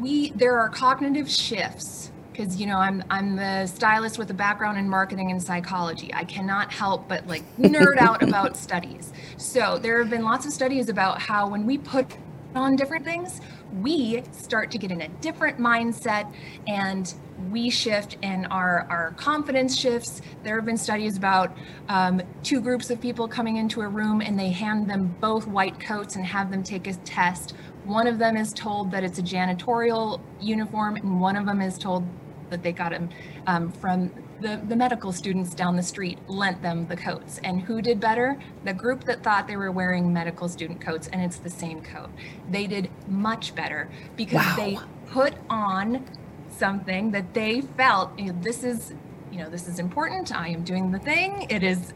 we 0.01 0.31
there 0.31 0.59
are 0.59 0.69
cognitive 0.69 1.31
shifts 1.31 2.11
because 2.33 2.61
you 2.61 2.67
know 2.67 2.77
I'm 2.77 3.03
I'm 3.11 3.37
the 3.37 3.67
stylist 3.67 4.19
with 4.19 4.31
a 4.31 4.35
background 4.35 4.79
in 4.79 4.89
marketing 4.89 5.31
and 5.31 5.43
psychology. 5.43 6.13
I 6.13 6.25
cannot 6.25 6.73
help 6.73 7.09
but 7.09 7.27
like 7.27 7.43
nerd 7.59 7.99
out 7.99 8.23
about 8.23 8.57
studies. 8.57 9.13
So 9.37 9.79
there 9.79 9.99
have 9.99 10.11
been 10.11 10.23
lots 10.25 10.47
of 10.47 10.53
studies 10.53 10.89
about 10.89 11.21
how 11.21 11.49
when 11.49 11.67
we 11.67 11.79
put 11.79 12.07
on 12.55 12.77
different 12.77 13.05
things, 13.05 13.41
we 13.73 14.23
start 14.33 14.71
to 14.71 14.79
get 14.79 14.91
in 14.91 15.03
a 15.03 15.09
different 15.09 15.59
mindset 15.59 16.33
and 16.67 17.15
we 17.51 17.69
shift 17.69 18.17
and 18.23 18.47
our, 18.51 18.87
our 18.89 19.13
confidence 19.17 19.79
shifts. 19.79 20.23
There 20.43 20.57
have 20.57 20.65
been 20.65 20.77
studies 20.77 21.17
about 21.17 21.57
um, 21.89 22.23
two 22.43 22.61
groups 22.61 22.91
of 22.91 23.01
people 23.01 23.29
coming 23.29 23.57
into 23.57 23.83
a 23.83 23.89
room 23.89 24.21
and 24.21 24.39
they 24.39 24.51
hand 24.51 24.89
them 24.89 25.15
both 25.21 25.47
white 25.47 25.79
coats 25.79 26.17
and 26.17 26.25
have 26.25 26.51
them 26.51 26.63
take 26.63 26.87
a 26.87 26.95
test. 26.95 27.55
One 27.85 28.07
of 28.07 28.19
them 28.19 28.37
is 28.37 28.53
told 28.53 28.91
that 28.93 29.05
it's 29.05 29.19
a 29.19 29.23
janitorial 29.23 30.21
uniform, 30.41 30.97
and 30.97 31.21
one 31.21 31.37
of 31.37 31.47
them 31.47 31.61
is 31.61 31.79
told 31.79 32.05
that 32.51 32.63
they 32.63 32.73
got 32.73 32.91
them 32.91 33.11
um, 33.47 33.71
from 33.71 34.11
the, 34.41 34.61
the 34.69 34.77
medical 34.77 35.13
students 35.13 35.55
down 35.55 35.77
the 35.77 35.83
street 35.83 36.19
lent 36.29 36.63
them 36.63 36.87
the 36.87 36.97
coats. 36.97 37.41
And 37.45 37.61
who 37.61 37.81
did 37.81 38.01
better? 38.01 38.39
The 38.65 38.75
group 38.75 39.05
that 39.05 39.23
thought 39.23 39.47
they 39.47 39.57
were 39.57 39.73
wearing 39.73 40.13
medical 40.13 40.49
student 40.49 40.81
coats, 40.81 41.09
and 41.09 41.23
it's 41.23 41.39
the 41.39 41.51
same 41.51 41.83
coat. 41.83 42.11
They 42.51 42.67
did 42.67 42.91
much 43.09 43.55
better 43.55 43.89
because 44.17 44.45
wow. 44.45 44.57
they 44.57 44.79
put 45.07 45.35
on 45.49 46.05
something 46.51 47.11
that 47.11 47.35
they 47.35 47.61
felt 47.61 48.19
you 48.19 48.33
know, 48.33 48.39
this 48.41 48.65
is 48.65 48.95
you 49.31 49.39
know 49.39 49.51
this 49.51 49.69
is 49.69 49.79
important 49.79 50.35
i 50.35 50.49
am 50.49 50.63
doing 50.63 50.91
the 50.91 50.99
thing 50.99 51.47
it 51.51 51.63
is 51.63 51.93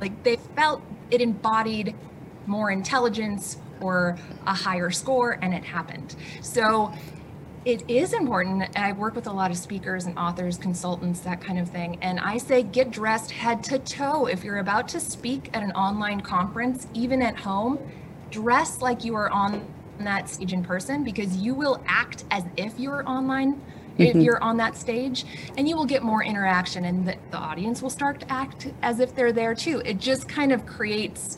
like 0.00 0.22
they 0.24 0.36
felt 0.54 0.82
it 1.10 1.20
embodied 1.20 1.94
more 2.46 2.70
intelligence 2.70 3.56
or 3.80 4.18
a 4.46 4.52
higher 4.52 4.90
score 4.90 5.38
and 5.40 5.54
it 5.54 5.64
happened 5.64 6.16
so 6.42 6.92
it 7.64 7.82
is 7.88 8.12
important. 8.12 8.68
I 8.76 8.92
work 8.92 9.14
with 9.14 9.26
a 9.26 9.32
lot 9.32 9.50
of 9.50 9.56
speakers 9.56 10.04
and 10.04 10.18
authors, 10.18 10.58
consultants, 10.58 11.20
that 11.20 11.40
kind 11.40 11.58
of 11.58 11.68
thing. 11.70 11.98
And 12.02 12.20
I 12.20 12.36
say 12.36 12.62
get 12.62 12.90
dressed 12.90 13.30
head 13.30 13.64
to 13.64 13.78
toe. 13.78 14.26
If 14.26 14.44
you're 14.44 14.58
about 14.58 14.86
to 14.88 15.00
speak 15.00 15.50
at 15.54 15.62
an 15.62 15.72
online 15.72 16.20
conference, 16.20 16.86
even 16.92 17.22
at 17.22 17.36
home, 17.36 17.78
dress 18.30 18.82
like 18.82 19.04
you 19.04 19.14
are 19.14 19.30
on 19.30 19.66
that 20.00 20.28
stage 20.28 20.52
in 20.52 20.62
person 20.62 21.04
because 21.04 21.36
you 21.36 21.54
will 21.54 21.82
act 21.86 22.24
as 22.30 22.44
if 22.56 22.78
you're 22.78 23.08
online. 23.08 23.54
Mm-hmm. 23.54 24.02
If 24.02 24.16
you're 24.16 24.42
on 24.42 24.56
that 24.56 24.76
stage, 24.76 25.24
and 25.56 25.68
you 25.68 25.76
will 25.76 25.84
get 25.84 26.02
more 26.02 26.24
interaction, 26.24 26.84
and 26.84 27.06
the, 27.06 27.16
the 27.30 27.36
audience 27.36 27.80
will 27.80 27.90
start 27.90 28.18
to 28.20 28.32
act 28.32 28.66
as 28.82 28.98
if 28.98 29.14
they're 29.14 29.32
there 29.32 29.54
too. 29.54 29.80
It 29.84 29.98
just 29.98 30.28
kind 30.28 30.52
of 30.52 30.66
creates 30.66 31.36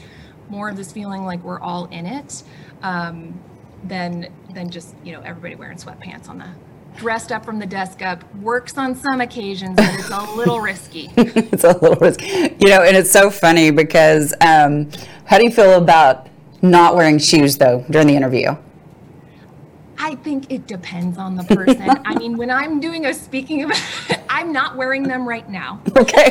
more 0.48 0.70
of 0.70 0.78
this 0.78 0.90
feeling 0.90 1.26
like 1.26 1.44
we're 1.44 1.60
all 1.60 1.84
in 1.86 2.06
it. 2.06 2.42
Um, 2.82 3.38
than 3.84 4.32
than 4.56 4.70
just 4.70 4.94
you 5.04 5.12
know 5.12 5.20
everybody 5.20 5.54
wearing 5.54 5.76
sweatpants 5.76 6.30
on 6.30 6.38
the 6.38 6.48
dressed 6.96 7.30
up 7.30 7.44
from 7.44 7.58
the 7.58 7.66
desk 7.66 8.00
up 8.00 8.24
works 8.36 8.78
on 8.78 8.96
some 8.96 9.20
occasions 9.20 9.76
but 9.76 9.94
it's 9.94 10.08
a 10.08 10.34
little 10.34 10.60
risky 10.60 11.10
it's 11.16 11.62
a 11.62 11.72
little 11.78 11.94
risky 11.96 12.26
you 12.58 12.70
know 12.70 12.82
and 12.82 12.96
it's 12.96 13.10
so 13.10 13.30
funny 13.30 13.70
because 13.70 14.32
um, 14.40 14.90
how 15.26 15.36
do 15.36 15.44
you 15.44 15.50
feel 15.50 15.74
about 15.74 16.28
not 16.62 16.96
wearing 16.96 17.18
shoes 17.18 17.58
though 17.58 17.84
during 17.90 18.08
the 18.08 18.16
interview 18.16 18.56
I 19.98 20.14
think 20.16 20.52
it 20.52 20.66
depends 20.66 21.16
on 21.16 21.36
the 21.36 21.42
person. 21.42 21.88
I 22.04 22.18
mean, 22.18 22.36
when 22.36 22.50
I'm 22.50 22.80
doing 22.80 23.06
a 23.06 23.14
speaking 23.14 23.62
event, 23.62 23.82
I'm 24.28 24.52
not 24.52 24.76
wearing 24.76 25.02
them 25.02 25.26
right 25.26 25.48
now. 25.48 25.80
Okay. 25.96 26.30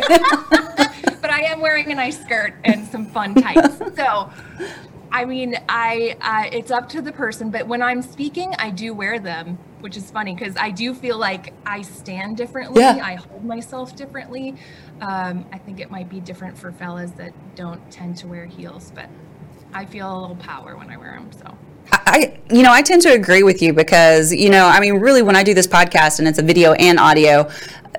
but 1.19 1.31
I 1.31 1.41
am 1.47 1.59
wearing 1.59 1.91
a 1.91 1.95
nice 1.95 2.21
skirt 2.21 2.53
and 2.63 2.87
some 2.87 3.07
fun 3.07 3.33
tights. 3.33 3.79
So 3.97 4.31
I 5.11 5.25
mean, 5.25 5.57
I 5.69 6.17
uh, 6.21 6.49
it's 6.51 6.71
up 6.71 6.89
to 6.89 7.01
the 7.01 7.11
person, 7.11 7.49
but 7.49 7.67
when 7.67 7.81
I'm 7.81 8.01
speaking, 8.01 8.53
I 8.59 8.69
do 8.69 8.93
wear 8.93 9.19
them, 9.19 9.57
which 9.79 9.97
is 9.97 10.11
funny 10.11 10.33
because 10.33 10.55
I 10.57 10.71
do 10.71 10.93
feel 10.93 11.17
like 11.17 11.53
I 11.65 11.81
stand 11.81 12.37
differently. 12.37 12.81
Yeah. 12.81 12.99
I 13.01 13.15
hold 13.15 13.45
myself 13.45 13.95
differently. 13.95 14.55
Um, 15.01 15.45
I 15.51 15.57
think 15.57 15.79
it 15.79 15.89
might 15.89 16.09
be 16.09 16.19
different 16.19 16.57
for 16.57 16.71
fellas 16.71 17.11
that 17.11 17.33
don't 17.55 17.89
tend 17.91 18.17
to 18.17 18.27
wear 18.27 18.45
heels, 18.45 18.91
but 18.93 19.09
I 19.73 19.85
feel 19.85 20.11
a 20.11 20.17
little 20.19 20.37
power 20.37 20.77
when 20.77 20.89
I 20.89 20.97
wear 20.97 21.11
them. 21.11 21.31
So. 21.31 21.57
I, 21.91 22.39
you 22.49 22.63
know, 22.63 22.71
I 22.71 22.81
tend 22.81 23.01
to 23.03 23.13
agree 23.13 23.43
with 23.43 23.61
you 23.61 23.73
because, 23.73 24.33
you 24.33 24.49
know, 24.49 24.65
I 24.65 24.79
mean, 24.79 24.95
really, 24.95 25.21
when 25.21 25.35
I 25.35 25.43
do 25.43 25.53
this 25.53 25.67
podcast 25.67 26.19
and 26.19 26.27
it's 26.27 26.39
a 26.39 26.43
video 26.43 26.73
and 26.73 26.99
audio, 26.99 27.49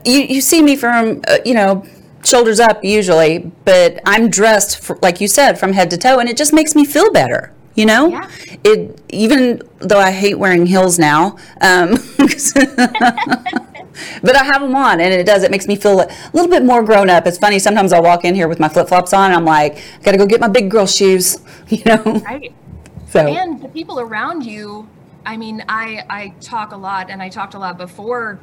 you, 0.05 0.21
you 0.21 0.41
see 0.41 0.63
me 0.63 0.77
from, 0.77 1.23
uh, 1.29 1.39
you 1.45 1.55
know, 1.55 1.87
shoulders 2.27 2.61
up 2.61 2.85
usually, 2.85 3.51
but 3.65 4.01
I'm 4.05 4.29
dressed 4.29 4.81
for, 4.81 4.99
like 5.03 5.21
you 5.21 5.29
said 5.29 5.59
from 5.59 5.73
head 5.73 5.91
to 5.91 5.97
toe, 5.97 6.19
and 6.19 6.29
it 6.29 6.37
just 6.37 6.53
makes 6.53 6.75
me 6.75 6.85
feel 6.85 7.13
better. 7.13 7.53
You 7.75 7.85
know, 7.85 8.09
yeah. 8.09 8.31
it 8.65 9.03
even 9.11 9.61
though 9.81 9.99
I 9.99 10.11
hate 10.11 10.39
wearing 10.39 10.65
heels 10.65 10.99
now, 10.99 11.37
um, 11.61 11.91
but 14.23 14.35
I 14.35 14.45
have 14.45 14.63
them 14.63 14.75
on, 14.75 14.99
and 14.99 15.13
it 15.13 15.27
does. 15.27 15.43
It 15.43 15.51
makes 15.51 15.67
me 15.67 15.77
feel 15.77 16.01
a 16.01 16.09
little 16.33 16.51
bit 16.51 16.65
more 16.65 16.83
grown 16.83 17.11
up. 17.11 17.27
It's 17.27 17.37
funny. 17.37 17.59
Sometimes 17.59 17.93
I'll 17.93 18.03
walk 18.03 18.25
in 18.25 18.35
here 18.35 18.49
with 18.49 18.59
my 18.59 18.71
flip 18.71 18.89
flops 18.89 19.13
on, 19.13 19.27
and 19.27 19.35
I'm 19.35 19.45
like, 19.45 19.83
got 20.03 20.13
to 20.13 20.17
go 20.17 20.25
get 20.25 20.41
my 20.41 20.49
big 20.49 20.71
girl 20.71 20.87
shoes. 20.87 21.39
You 21.69 21.83
know, 21.85 22.03
right? 22.25 22.55
So 23.09 23.27
and 23.27 23.61
the 23.61 23.69
people 23.69 23.99
around 24.01 24.47
you. 24.47 24.89
I 25.27 25.37
mean, 25.37 25.65
I 25.69 26.05
I 26.09 26.29
talk 26.41 26.73
a 26.73 26.77
lot, 26.77 27.11
and 27.11 27.21
I 27.21 27.29
talked 27.29 27.55
a 27.55 27.59
lot 27.59 27.77
before 27.77 28.39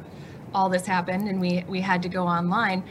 all 0.54 0.68
this 0.68 0.86
happened, 0.86 1.26
and 1.26 1.40
we 1.40 1.64
we 1.66 1.80
had 1.80 2.02
to 2.02 2.08
go 2.08 2.24
online 2.26 2.84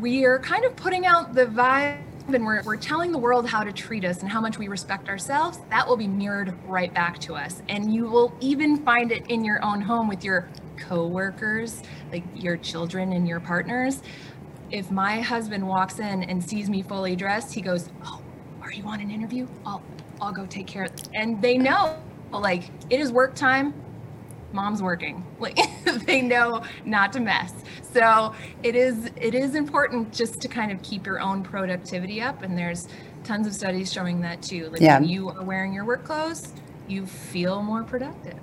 we're 0.00 0.38
kind 0.38 0.64
of 0.64 0.76
putting 0.76 1.06
out 1.06 1.34
the 1.34 1.46
vibe 1.46 1.98
and 2.28 2.44
we're, 2.44 2.62
we're 2.62 2.76
telling 2.76 3.10
the 3.10 3.18
world 3.18 3.46
how 3.46 3.64
to 3.64 3.72
treat 3.72 4.04
us 4.04 4.20
and 4.20 4.30
how 4.30 4.40
much 4.40 4.58
we 4.58 4.68
respect 4.68 5.08
ourselves, 5.08 5.60
that 5.70 5.88
will 5.88 5.96
be 5.96 6.06
mirrored 6.06 6.54
right 6.66 6.92
back 6.92 7.18
to 7.20 7.34
us. 7.34 7.62
And 7.68 7.92
you 7.92 8.06
will 8.06 8.36
even 8.40 8.84
find 8.84 9.10
it 9.12 9.26
in 9.28 9.44
your 9.44 9.64
own 9.64 9.80
home 9.80 10.08
with 10.08 10.22
your 10.24 10.48
coworkers, 10.76 11.82
like 12.12 12.24
your 12.34 12.56
children 12.56 13.12
and 13.12 13.26
your 13.26 13.40
partners. 13.40 14.02
If 14.70 14.90
my 14.90 15.20
husband 15.20 15.66
walks 15.66 15.98
in 15.98 16.22
and 16.24 16.44
sees 16.44 16.68
me 16.68 16.82
fully 16.82 17.16
dressed, 17.16 17.54
he 17.54 17.62
goes, 17.62 17.88
"Oh, 18.04 18.20
are 18.60 18.70
you 18.70 18.84
on 18.84 19.00
an 19.00 19.10
interview? 19.10 19.48
I'll 19.64 19.82
I'll 20.20 20.32
go 20.32 20.44
take 20.44 20.66
care 20.66 20.84
of." 20.84 20.90
It. 20.92 21.08
And 21.14 21.40
they 21.40 21.56
know, 21.56 21.96
like 22.30 22.64
it 22.90 23.00
is 23.00 23.10
work 23.10 23.34
time 23.34 23.72
mom's 24.52 24.82
working 24.82 25.24
like 25.38 25.58
they 26.06 26.22
know 26.22 26.62
not 26.84 27.12
to 27.12 27.20
mess 27.20 27.52
so 27.82 28.34
it 28.62 28.74
is 28.74 29.10
it 29.16 29.34
is 29.34 29.54
important 29.54 30.12
just 30.12 30.40
to 30.40 30.48
kind 30.48 30.72
of 30.72 30.80
keep 30.82 31.06
your 31.06 31.20
own 31.20 31.42
productivity 31.42 32.20
up 32.20 32.42
and 32.42 32.56
there's 32.56 32.88
tons 33.24 33.46
of 33.46 33.54
studies 33.54 33.92
showing 33.92 34.20
that 34.20 34.40
too 34.42 34.68
like 34.70 34.80
yeah. 34.80 34.98
when 34.98 35.08
you 35.08 35.28
are 35.28 35.42
wearing 35.42 35.72
your 35.72 35.84
work 35.84 36.04
clothes 36.04 36.52
you 36.86 37.04
feel 37.06 37.62
more 37.62 37.82
productive 37.82 38.38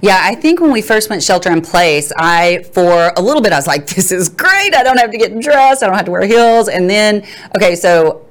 yeah, 0.00 0.20
I 0.22 0.34
think 0.34 0.60
when 0.60 0.72
we 0.72 0.82
first 0.82 1.10
went 1.10 1.22
shelter 1.22 1.50
in 1.50 1.60
place, 1.60 2.12
I, 2.16 2.64
for 2.72 3.12
a 3.16 3.20
little 3.20 3.42
bit, 3.42 3.52
I 3.52 3.56
was 3.56 3.66
like, 3.66 3.86
this 3.94 4.12
is 4.12 4.28
great. 4.28 4.74
I 4.74 4.82
don't 4.82 4.98
have 4.98 5.10
to 5.10 5.18
get 5.18 5.38
dressed. 5.40 5.82
I 5.82 5.86
don't 5.86 5.96
have 5.96 6.06
to 6.06 6.10
wear 6.10 6.24
heels. 6.24 6.68
And 6.68 6.88
then, 6.88 7.26
okay, 7.56 7.74
so 7.76 8.27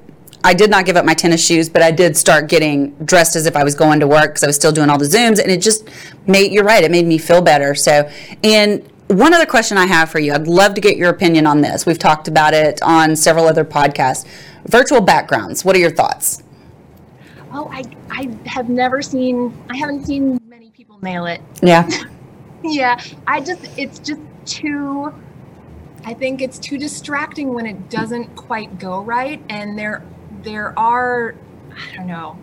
I 0.47 0.53
did 0.53 0.69
not 0.69 0.85
give 0.85 0.95
up 0.95 1.03
my 1.03 1.13
tennis 1.13 1.45
shoes, 1.45 1.67
but 1.67 1.81
I 1.81 1.91
did 1.91 2.15
start 2.15 2.47
getting 2.47 2.91
dressed 3.03 3.35
as 3.35 3.45
if 3.47 3.57
I 3.57 3.65
was 3.65 3.75
going 3.75 3.99
to 3.99 4.07
work 4.07 4.29
because 4.29 4.45
I 4.45 4.47
was 4.47 4.55
still 4.55 4.71
doing 4.71 4.89
all 4.89 4.97
the 4.97 5.03
Zooms. 5.03 5.41
And 5.41 5.51
it 5.51 5.61
just 5.61 5.89
made, 6.25 6.53
you're 6.53 6.63
right, 6.63 6.85
it 6.85 6.89
made 6.89 7.05
me 7.05 7.17
feel 7.17 7.41
better. 7.41 7.75
So, 7.75 8.09
and 8.45 8.89
one 9.07 9.33
other 9.33 9.45
question 9.45 9.77
I 9.77 9.85
have 9.87 10.09
for 10.09 10.19
you 10.19 10.33
I'd 10.33 10.47
love 10.47 10.73
to 10.75 10.79
get 10.79 10.95
your 10.95 11.09
opinion 11.09 11.47
on 11.47 11.59
this. 11.59 11.85
We've 11.85 11.99
talked 11.99 12.29
about 12.29 12.53
it 12.53 12.81
on 12.81 13.17
several 13.17 13.45
other 13.45 13.65
podcasts. 13.65 14.25
Virtual 14.67 15.01
backgrounds, 15.01 15.65
what 15.65 15.75
are 15.75 15.79
your 15.79 15.91
thoughts? 15.91 16.43
Oh, 17.51 17.69
I, 17.69 17.83
I 18.09 18.33
have 18.45 18.69
never 18.69 19.01
seen, 19.01 19.53
I 19.69 19.75
haven't 19.75 20.05
seen 20.05 20.39
many 20.47 20.69
people 20.69 20.97
nail 21.01 21.25
it. 21.25 21.41
Yeah. 21.61 21.89
yeah. 22.63 23.01
I 23.27 23.41
just, 23.41 23.65
it's 23.77 23.99
just 23.99 24.21
too, 24.45 25.13
I 26.05 26.13
think 26.13 26.41
it's 26.41 26.57
too 26.57 26.77
distracting 26.77 27.53
when 27.53 27.65
it 27.65 27.89
doesn't 27.89 28.33
quite 28.37 28.79
go 28.79 29.01
right. 29.01 29.41
And 29.49 29.77
there 29.77 30.03
there 30.43 30.77
are 30.77 31.35
I 31.75 31.95
don't 31.95 32.07
know. 32.07 32.37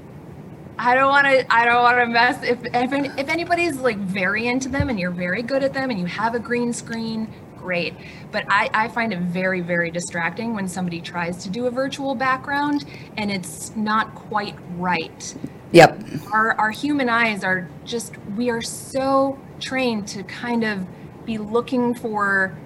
I 0.78 0.94
don't 0.94 1.08
want 1.08 1.26
to. 1.26 1.54
I 1.54 1.64
don't 1.64 1.82
want 1.82 1.98
to 1.98 2.06
mess. 2.06 2.42
If 2.42 2.58
if 2.74 3.18
if 3.18 3.28
anybody's 3.28 3.76
like 3.76 3.98
very 3.98 4.46
into 4.46 4.68
them 4.68 4.88
and 4.88 4.98
you're 4.98 5.10
very 5.10 5.42
good 5.42 5.62
at 5.62 5.72
them 5.72 5.90
and 5.90 5.98
you 5.98 6.06
have 6.06 6.34
a 6.34 6.40
green 6.40 6.72
screen, 6.72 7.32
great. 7.56 7.94
But 8.32 8.44
I 8.48 8.70
I 8.74 8.88
find 8.88 9.12
it 9.12 9.20
very 9.20 9.60
very 9.60 9.90
distracting 9.90 10.54
when 10.54 10.68
somebody 10.68 11.00
tries 11.00 11.42
to 11.44 11.50
do 11.50 11.66
a 11.66 11.70
virtual 11.70 12.14
background 12.14 12.84
and 13.16 13.30
it's 13.30 13.74
not 13.76 14.14
quite 14.14 14.56
right. 14.76 15.34
Yep. 15.72 16.02
Our 16.32 16.52
our 16.58 16.70
human 16.70 17.08
eyes 17.08 17.44
are 17.44 17.68
just 17.84 18.16
we 18.36 18.50
are 18.50 18.62
so 18.62 19.38
trained 19.60 20.08
to 20.08 20.22
kind 20.24 20.64
of 20.64 20.86
be 21.24 21.38
looking 21.38 21.94
for 21.94 22.56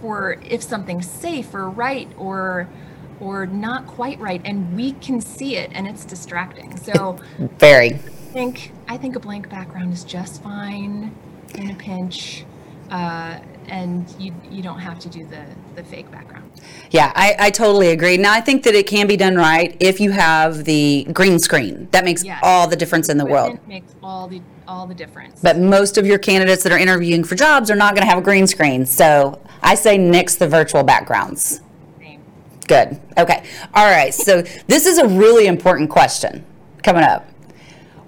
for 0.00 0.38
if 0.42 0.62
something's 0.62 1.08
safe 1.08 1.54
or 1.54 1.68
right 1.68 2.08
or 2.16 2.68
or 3.20 3.46
not 3.46 3.86
quite 3.86 4.18
right 4.18 4.40
and 4.44 4.74
we 4.74 4.92
can 4.92 5.20
see 5.20 5.56
it 5.56 5.70
and 5.74 5.86
it's 5.86 6.04
distracting 6.04 6.76
so 6.76 7.18
very 7.58 7.94
i 7.94 7.98
think 8.32 8.72
i 8.88 8.96
think 8.96 9.16
a 9.16 9.20
blank 9.20 9.48
background 9.48 9.92
is 9.92 10.04
just 10.04 10.42
fine 10.42 11.14
in 11.54 11.70
a 11.70 11.74
pinch 11.74 12.44
uh, 12.90 13.38
and 13.68 14.12
you 14.18 14.34
you 14.50 14.62
don't 14.62 14.80
have 14.80 14.98
to 14.98 15.08
do 15.08 15.24
the 15.26 15.44
the 15.76 15.84
fake 15.84 16.10
background. 16.10 16.50
Yeah, 16.90 17.12
I, 17.14 17.36
I 17.38 17.50
totally 17.50 17.90
agree. 17.90 18.16
Now 18.16 18.32
I 18.32 18.40
think 18.40 18.64
that 18.64 18.74
it 18.74 18.86
can 18.86 19.06
be 19.06 19.16
done 19.16 19.36
right 19.36 19.76
if 19.80 20.00
you 20.00 20.10
have 20.10 20.64
the 20.64 21.06
green 21.12 21.38
screen. 21.38 21.88
That 21.92 22.04
makes 22.04 22.24
yes. 22.24 22.40
all 22.42 22.66
the 22.68 22.76
difference 22.76 23.08
in 23.08 23.16
the 23.16 23.24
world. 23.24 23.58
Makes 23.68 23.94
all 24.02 24.26
the 24.26 24.42
all 24.66 24.86
the 24.86 24.94
difference. 24.94 25.40
But 25.40 25.58
most 25.58 25.96
of 25.98 26.06
your 26.06 26.18
candidates 26.18 26.62
that 26.64 26.72
are 26.72 26.78
interviewing 26.78 27.24
for 27.24 27.36
jobs 27.36 27.70
are 27.70 27.76
not 27.76 27.94
going 27.94 28.06
to 28.06 28.10
have 28.10 28.18
a 28.18 28.22
green 28.22 28.46
screen. 28.46 28.84
So 28.86 29.40
I 29.62 29.74
say 29.74 29.96
nix 29.96 30.34
the 30.34 30.48
virtual 30.48 30.82
backgrounds. 30.82 31.60
Good. 32.70 33.00
Okay. 33.18 33.42
All 33.74 33.90
right. 33.90 34.14
So 34.14 34.42
this 34.68 34.86
is 34.86 34.98
a 34.98 35.08
really 35.08 35.48
important 35.48 35.90
question 35.90 36.44
coming 36.84 37.02
up. 37.02 37.28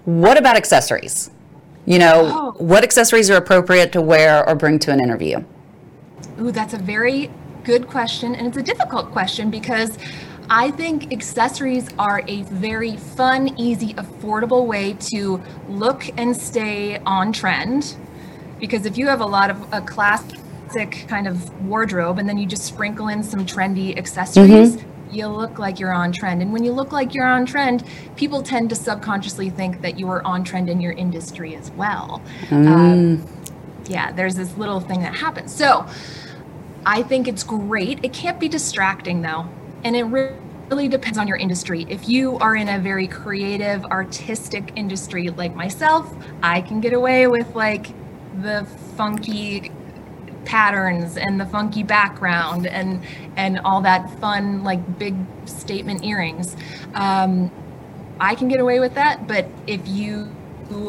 What 0.04 0.38
about 0.38 0.54
accessories? 0.54 1.32
You 1.84 1.98
know, 1.98 2.54
oh. 2.58 2.64
what 2.64 2.84
accessories 2.84 3.28
are 3.28 3.34
appropriate 3.34 3.90
to 3.90 4.00
wear 4.00 4.48
or 4.48 4.54
bring 4.54 4.78
to 4.78 4.92
an 4.92 5.00
interview? 5.00 5.42
Ooh, 6.40 6.52
that's 6.52 6.74
a 6.74 6.78
very 6.78 7.28
good 7.64 7.88
question. 7.88 8.36
And 8.36 8.46
it's 8.46 8.56
a 8.56 8.62
difficult 8.62 9.10
question 9.10 9.50
because 9.50 9.98
I 10.48 10.70
think 10.70 11.12
accessories 11.12 11.88
are 11.98 12.22
a 12.28 12.42
very 12.44 12.96
fun, 12.96 13.58
easy, 13.58 13.94
affordable 13.94 14.64
way 14.68 14.92
to 15.10 15.42
look 15.68 16.08
and 16.16 16.36
stay 16.36 16.98
on 16.98 17.32
trend. 17.32 17.96
Because 18.60 18.86
if 18.86 18.96
you 18.96 19.08
have 19.08 19.22
a 19.22 19.26
lot 19.26 19.50
of 19.50 19.60
a 19.72 19.80
kind 21.06 21.26
of 21.26 21.66
wardrobe 21.66 22.18
and 22.18 22.28
then 22.28 22.38
you 22.38 22.46
just 22.46 22.64
sprinkle 22.64 23.08
in 23.08 23.22
some 23.22 23.46
trendy 23.46 23.96
accessories, 23.96 24.76
mm-hmm 24.76 24.92
you 25.12 25.28
look 25.28 25.58
like 25.58 25.78
you're 25.78 25.92
on 25.92 26.12
trend. 26.12 26.42
And 26.42 26.52
when 26.52 26.64
you 26.64 26.72
look 26.72 26.92
like 26.92 27.14
you're 27.14 27.26
on 27.26 27.46
trend, 27.46 27.84
people 28.16 28.42
tend 28.42 28.70
to 28.70 28.74
subconsciously 28.74 29.50
think 29.50 29.82
that 29.82 29.98
you 29.98 30.08
are 30.08 30.24
on 30.26 30.44
trend 30.44 30.70
in 30.70 30.80
your 30.80 30.92
industry 30.92 31.54
as 31.54 31.70
well. 31.72 32.22
Mm. 32.48 32.66
Um, 32.66 33.26
yeah, 33.86 34.12
there's 34.12 34.34
this 34.34 34.56
little 34.56 34.80
thing 34.80 35.00
that 35.00 35.14
happens. 35.14 35.54
So 35.54 35.86
I 36.86 37.02
think 37.02 37.28
it's 37.28 37.44
great. 37.44 38.00
It 38.02 38.12
can't 38.12 38.40
be 38.40 38.48
distracting 38.48 39.22
though. 39.22 39.48
And 39.84 39.96
it 39.96 40.04
really 40.04 40.88
depends 40.88 41.18
on 41.18 41.28
your 41.28 41.36
industry. 41.36 41.86
If 41.88 42.08
you 42.08 42.38
are 42.38 42.56
in 42.56 42.68
a 42.68 42.78
very 42.78 43.06
creative, 43.06 43.84
artistic 43.86 44.72
industry 44.76 45.28
like 45.30 45.54
myself, 45.54 46.14
I 46.42 46.62
can 46.62 46.80
get 46.80 46.92
away 46.92 47.26
with 47.26 47.54
like 47.54 47.88
the 48.40 48.66
funky 48.96 49.70
patterns 50.44 51.16
and 51.16 51.40
the 51.40 51.46
funky 51.46 51.82
background 51.82 52.66
and 52.66 53.02
and 53.36 53.58
all 53.60 53.80
that 53.80 54.08
fun 54.20 54.62
like 54.62 54.98
big 54.98 55.14
statement 55.46 56.04
earrings 56.04 56.56
um, 56.94 57.50
i 58.20 58.34
can 58.34 58.48
get 58.48 58.60
away 58.60 58.80
with 58.80 58.94
that 58.94 59.26
but 59.26 59.46
if 59.66 59.86
you 59.86 60.30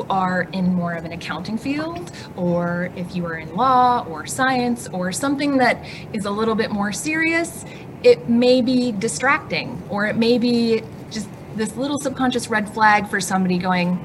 are 0.10 0.44
in 0.54 0.74
more 0.74 0.94
of 0.94 1.04
an 1.04 1.12
accounting 1.12 1.58
field 1.58 2.10
or 2.38 2.90
if 2.96 3.18
you 3.18 3.26
are 3.26 3.36
in 3.36 3.54
law 3.54 4.06
or 4.08 4.26
science 4.26 4.88
or 4.94 5.12
something 5.12 5.58
that 5.58 5.78
is 6.14 6.24
a 6.24 6.32
little 6.32 6.56
bit 6.56 6.72
more 6.72 6.94
serious 6.94 7.66
it 8.02 8.30
may 8.30 8.62
be 8.62 8.94
distracting 8.94 9.82
or 9.90 10.06
it 10.06 10.16
may 10.16 10.38
be 10.38 10.82
just 11.12 11.28
this 11.56 11.76
little 11.76 12.00
subconscious 12.00 12.48
red 12.48 12.70
flag 12.74 13.08
for 13.10 13.20
somebody 13.20 13.58
going 13.58 13.98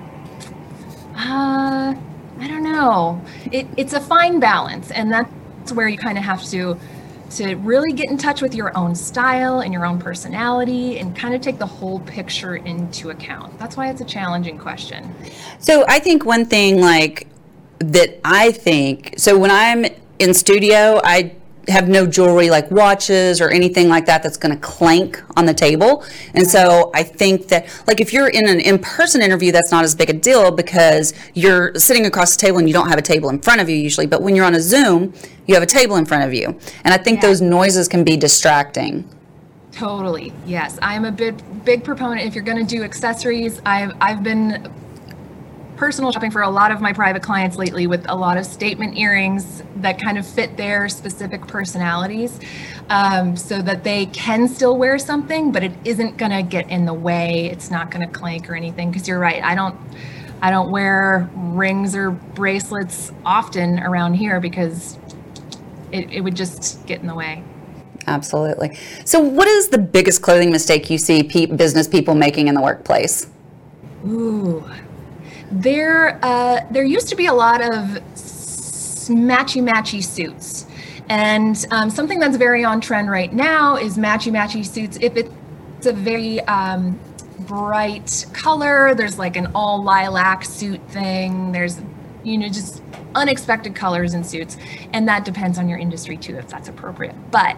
uh 1.15 1.95
I 2.41 2.47
don't 2.47 2.63
know. 2.63 3.21
It, 3.51 3.67
it's 3.77 3.93
a 3.93 4.01
fine 4.01 4.39
balance, 4.39 4.91
and 4.91 5.13
that 5.69 5.75
where 5.75 5.89
you 5.89 5.99
kind 5.99 6.19
of 6.19 6.25
have 6.25 6.45
to 6.47 6.79
to 7.31 7.57
really 7.57 7.93
get 7.93 8.09
in 8.11 8.17
touch 8.17 8.41
with 8.41 8.55
your 8.55 8.75
own 8.77 8.95
style 8.95 9.61
and 9.61 9.73
your 9.73 9.85
own 9.85 9.99
personality 9.99 10.99
and 10.99 11.15
kind 11.15 11.35
of 11.35 11.43
take 11.43 11.59
the 11.59 11.67
whole 11.67 12.01
picture 12.01 12.57
into 12.57 13.11
account. 13.11 13.59
That's 13.59 13.77
why 13.77 13.91
it's 13.91 14.01
a 14.01 14.05
challenging 14.05 14.57
question. 14.59 15.15
So 15.59 15.85
I 15.89 15.99
think 15.99 16.25
one 16.25 16.47
thing 16.47 16.81
like 16.81 17.27
that 17.81 18.19
I 18.25 18.53
think 18.53 19.15
so 19.19 19.39
when 19.39 19.51
I'm 19.51 19.85
in 20.19 20.35
studio, 20.35 21.01
I 21.05 21.35
have 21.69 21.89
no 21.89 22.07
jewelry 22.07 22.51
like 22.51 22.71
watches 22.71 23.41
or 23.41 23.51
anything 23.51 23.89
like 23.89 24.07
that 24.07 24.23
that's 24.23 24.37
going 24.37 24.55
to 24.55 24.61
clank 24.61 25.23
on 25.37 25.47
the 25.47 25.55
table. 25.55 26.05
And 26.35 26.47
so 26.47 26.91
I 26.95 27.03
think 27.03 27.49
that, 27.49 27.67
like, 27.87 28.01
if 28.01 28.13
you're 28.13 28.29
in 28.29 28.49
an 28.49 28.61
in 28.61 28.79
person 28.79 29.23
interview, 29.23 29.53
that's 29.53 29.71
not 29.71 29.85
as 29.85 29.95
big 29.95 30.11
a 30.11 30.13
deal 30.13 30.51
because 30.51 31.13
you're 31.35 31.75
sitting 31.75 32.07
across 32.07 32.37
the 32.37 32.41
table 32.41 32.59
and 32.59 32.69
you 32.69 32.75
don't 32.75 32.89
have 32.89 32.99
a 32.99 33.03
table 33.03 33.29
in 33.29 33.41
front 33.41 33.61
of 33.61 33.69
you 33.69 33.77
usually. 33.77 34.07
But 34.07 34.23
when 34.23 34.35
you're 34.35 34.47
on 34.47 34.55
a 34.55 34.61
Zoom, 34.61 35.13
you 35.47 35.55
have 35.55 35.63
a 35.63 35.67
table 35.67 35.97
in 35.97 36.07
front 36.07 36.25
of 36.25 36.35
you. 36.35 36.47
And 36.85 36.95
I 36.95 36.99
think 36.99 37.23
yeah. 37.23 37.29
those 37.29 37.41
noises 37.41 37.89
can 37.89 38.05
be 38.05 38.17
distracting. 38.17 39.09
Totally. 39.73 40.33
Yes. 40.45 40.79
I'm 40.83 41.05
a 41.05 41.13
big, 41.13 41.37
big 41.65 41.85
proponent. 41.85 42.27
If 42.27 42.35
you're 42.35 42.45
going 42.45 42.59
to 42.59 42.77
do 42.77 42.83
accessories, 42.83 43.61
I've, 43.65 43.93
I've 44.01 44.23
been 44.23 44.73
personal 45.79 46.11
shopping 46.11 46.31
for 46.31 46.43
a 46.43 46.51
lot 46.51 46.73
of 46.73 46.81
my 46.81 46.93
private 46.93 47.23
clients 47.23 47.57
lately 47.57 47.87
with 47.87 48.05
a 48.11 48.15
lot 48.15 48.37
of 48.37 48.45
statement 48.45 48.99
earrings 48.99 49.63
that 49.77 50.01
kind 50.01 50.19
of 50.19 50.27
fit 50.27 50.57
their 50.57 50.89
specific 50.89 51.47
personalities 51.47 52.41
um, 52.91 53.37
so 53.37 53.63
that 53.63 53.85
they 53.85 54.07
can 54.07 54.49
still 54.49 54.77
wear 54.77 54.99
something, 54.99 55.53
but 55.53 55.63
it 55.63 55.73
isn't 55.85 56.17
going 56.17 56.33
to 56.33 56.43
get 56.43 56.69
in 56.69 56.85
the 56.85 56.93
way. 56.93 57.49
It's 57.53 57.71
not 57.71 57.93
going 57.93 58.07
to 58.07 58.13
clank 58.13 58.51
or 58.51 58.57
anything. 58.57 58.91
Because 58.91 59.07
you're 59.07 59.21
right. 59.21 59.43
I 59.43 59.55
don't. 59.55 59.79
I 60.41 60.53
don't 60.53 60.71
wear 60.71 61.29
rings 61.35 61.97
or 61.97 62.13
bracelets 62.13 63.11
often 63.25 63.81
around 63.81 64.15
here 64.15 64.39
because 64.39 64.97
it, 65.91 66.13
it 66.13 66.21
would 66.21 66.37
just 66.37 66.87
get 66.87 67.01
in 67.01 67.09
the 67.09 67.15
way. 67.15 67.43
Absolutely. 68.07 68.77
So, 69.05 69.19
what 69.19 69.49
is 69.49 69.69
the 69.69 69.79
biggest 69.79 70.23
clothing 70.23 70.53
mistake 70.53 70.91
you 70.91 70.99
see 70.99 71.25
pe- 71.25 71.47
business 71.47 71.89
people 71.89 72.15
making 72.15 72.47
in 72.47 72.55
the 72.55 72.61
workplace? 72.61 73.27
Ooh, 74.07 74.65
there 75.51 76.19
uh, 76.25 76.61
there 76.71 76.85
used 76.85 77.09
to 77.09 77.17
be 77.17 77.27
a 77.27 77.35
lot 77.35 77.63
of 77.63 78.03
matchy 79.09 79.63
matchy 79.63 80.03
suits. 80.03 80.67
And 81.09 81.67
um, 81.71 81.89
something 81.89 82.19
that's 82.19 82.37
very 82.37 82.65
on 82.65 82.81
trend 82.81 83.11
right 83.11 83.33
now 83.33 83.77
is 83.77 83.97
matchy 83.97 84.31
matchy 84.31 84.65
suits. 84.65 84.99
If 85.01 85.17
it's 85.17 85.87
a 85.87 85.93
very 85.93 86.41
um, 86.43 87.01
bright 87.41 88.27
color, 88.35 88.95
there's 88.95 89.19
like 89.19 89.37
an 89.37 89.51
all 89.55 89.83
lilac 89.83 90.45
suit 90.45 90.81
thing. 90.91 91.53
There's, 91.53 91.81
you 92.25 92.37
know, 92.37 92.49
just 92.49 92.83
unexpected 93.15 93.75
colors 93.75 94.13
in 94.13 94.23
suits. 94.23 94.59
And 94.93 95.09
that 95.09 95.25
depends 95.25 95.59
on 95.59 95.67
your 95.69 95.79
industry 95.79 96.19
too, 96.19 96.37
if 96.37 96.49
that's 96.49 96.69
appropriate. 96.69 97.17
But 97.31 97.57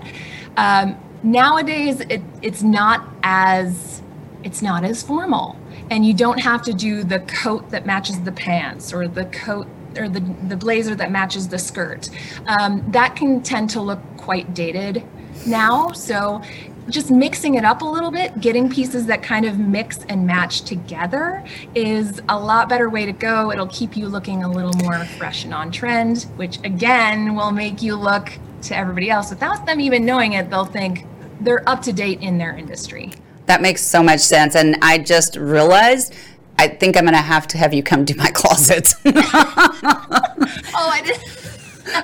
um, 0.57 0.96
nowadays, 1.24 2.00
it, 2.03 2.22
it's 2.42 2.62
not 2.62 3.09
as 3.24 4.03
it's 4.42 4.62
not 4.62 4.85
as 4.85 5.03
formal 5.03 5.57
and 5.90 6.07
you 6.07 6.14
don't 6.14 6.38
have 6.38 6.62
to 6.62 6.72
do 6.72 7.05
the 7.05 7.20
coat 7.20 7.68
that 7.70 7.85
matches 7.85 8.20
the 8.22 8.33
pants 8.33 8.92
or 8.92 9.09
the 9.09 9.26
coat 9.26 9.66
or 9.96 10.09
the, 10.09 10.20
the 10.48 10.57
blazer 10.57 10.94
that 10.94 11.11
matches 11.11 11.48
the 11.48 11.59
skirt. 11.59 12.09
Um, 12.46 12.85
that 12.92 13.16
can 13.16 13.42
tend 13.42 13.70
to 13.70 13.81
look 13.81 14.00
quite 14.16 14.55
dated 14.55 15.03
now. 15.46 15.90
So 15.92 16.42
just 16.88 17.11
mixing 17.11 17.55
it 17.55 17.64
up 17.64 17.83
a 17.83 17.85
little 17.85 18.11
bit, 18.11 18.40
getting 18.40 18.70
pieces 18.70 19.07
that 19.07 19.22
kind 19.22 19.44
of 19.44 19.59
mix 19.59 19.98
and 20.09 20.26
match 20.26 20.62
together 20.62 21.44
is 21.74 22.20
a 22.29 22.38
lot 22.38 22.68
better 22.68 22.88
way 22.88 23.07
to 23.07 23.12
go. 23.12 23.50
It'll 23.50 23.66
keep 23.66 23.96
you 23.96 24.09
looking 24.09 24.44
a 24.44 24.50
little 24.50 24.72
more 24.85 25.05
fresh 25.05 25.44
and 25.44 25.53
on 25.53 25.70
trend, 25.70 26.22
which 26.37 26.59
again 26.64 27.35
will 27.35 27.53
make 27.53 27.83
you 27.83 27.96
look 27.96 28.33
to 28.62 28.76
everybody 28.76 29.11
else 29.11 29.31
without 29.31 29.66
them 29.66 29.81
even 29.81 30.05
knowing 30.05 30.35
it. 30.35 30.50
They'll 30.50 30.64
think 30.64 31.07
they're 31.40 31.68
up 31.68 31.83
to 31.83 31.92
date 31.92 32.20
in 32.20 32.38
their 32.38 32.57
industry. 32.57 33.12
That 33.51 33.63
makes 33.63 33.83
so 33.83 34.01
much 34.01 34.21
sense. 34.21 34.55
And 34.55 34.77
I 34.81 34.99
just 34.99 35.35
realized 35.35 36.15
I 36.57 36.69
think 36.69 36.97
I'm 36.97 37.03
going 37.03 37.15
to 37.15 37.21
have 37.21 37.49
to 37.49 37.59
have 37.59 37.75
you 37.75 37.83
come 37.83 38.07
to 38.07 38.17
my 38.17 38.31
closet. 38.33 38.95
oh, 39.07 39.13
I 40.73 41.03
did. 41.05 41.19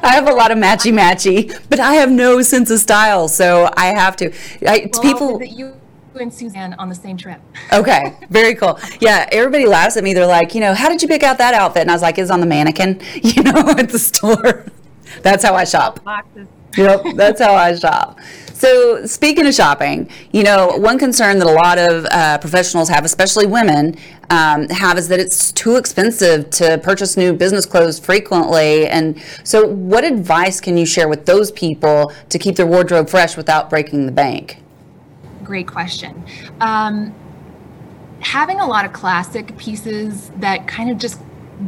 I 0.03 0.17
have 0.17 0.27
a 0.27 0.33
lot 0.33 0.51
of 0.51 0.59
matchy 0.59 0.93
matchy, 0.93 1.57
but 1.71 1.79
I 1.79 1.95
have 1.95 2.11
no 2.11 2.43
sense 2.43 2.69
of 2.73 2.81
style, 2.81 3.29
so 3.29 3.71
I 3.77 3.95
have 3.95 4.17
to. 4.17 4.33
I, 4.67 4.91
well, 4.93 5.03
people. 5.03 5.41
You 5.45 5.77
and 6.19 6.35
Suzanne 6.35 6.75
on 6.81 6.89
the 6.89 6.97
same 6.97 7.17
trip. 7.17 7.41
okay, 7.73 8.17
very 8.29 8.57
cool. 8.57 8.81
Yeah, 9.01 9.29
everybody 9.31 9.67
laughs 9.67 9.97
at 9.97 10.03
me. 10.03 10.15
They're 10.15 10.27
like, 10.27 10.53
you 10.53 10.61
know, 10.61 10.75
how 10.75 10.89
did 10.89 11.01
you 11.01 11.07
pick 11.07 11.23
out 11.23 11.39
that 11.39 11.55
outfit? 11.55 11.83
And 11.83 11.93
I 11.93 11.95
was 11.95 12.03
like, 12.03 12.19
it's 12.19 12.33
on 12.33 12.41
the 12.41 12.47
mannequin, 12.47 13.01
you 13.23 13.45
know, 13.45 13.71
at 13.79 13.89
the 13.89 14.01
store. 14.01 14.65
That's 15.23 15.45
how 15.45 15.55
I 15.55 15.63
shop. 15.63 16.01
Yep, 16.77 17.05
that's 17.15 17.41
how 17.41 17.55
I 17.55 17.77
shop. 17.77 18.19
So, 18.57 19.05
speaking 19.05 19.47
of 19.47 19.53
shopping, 19.53 20.09
you 20.33 20.43
know, 20.43 20.79
one 20.79 20.99
concern 20.99 21.39
that 21.41 21.47
a 21.47 21.51
lot 21.51 21.77
of 21.77 22.07
uh, 22.07 22.39
professionals 22.39 22.89
have, 22.89 23.05
especially 23.05 23.45
women, 23.45 23.97
um, 24.31 24.67
have 24.71 24.97
is 24.97 25.09
that 25.09 25.21
it's 25.21 25.53
too 25.53 25.77
expensive 25.77 26.49
to 26.53 26.79
purchase 26.79 27.19
new 27.19 27.35
business 27.35 27.67
clothes 27.67 27.99
frequently. 27.99 28.89
And 28.89 29.21
so, 29.45 29.67
what 29.67 30.05
advice 30.05 30.59
can 30.59 30.79
you 30.79 30.87
share 30.87 31.07
with 31.07 31.27
those 31.27 31.53
people 31.53 32.15
to 32.31 32.39
keep 32.39 32.57
their 32.57 32.67
wardrobe 32.67 33.11
fresh 33.11 33.37
without 33.37 33.69
breaking 33.69 34.07
the 34.07 34.13
bank? 34.13 34.63
Great 35.45 35.67
question. 35.69 36.25
Um, 36.63 37.15
having 38.21 38.61
a 38.61 38.67
lot 38.67 38.87
of 38.87 38.95
classic 38.95 39.55
pieces 39.59 40.31
that 40.37 40.67
kind 40.67 40.91
of 40.91 40.97
just 40.97 41.21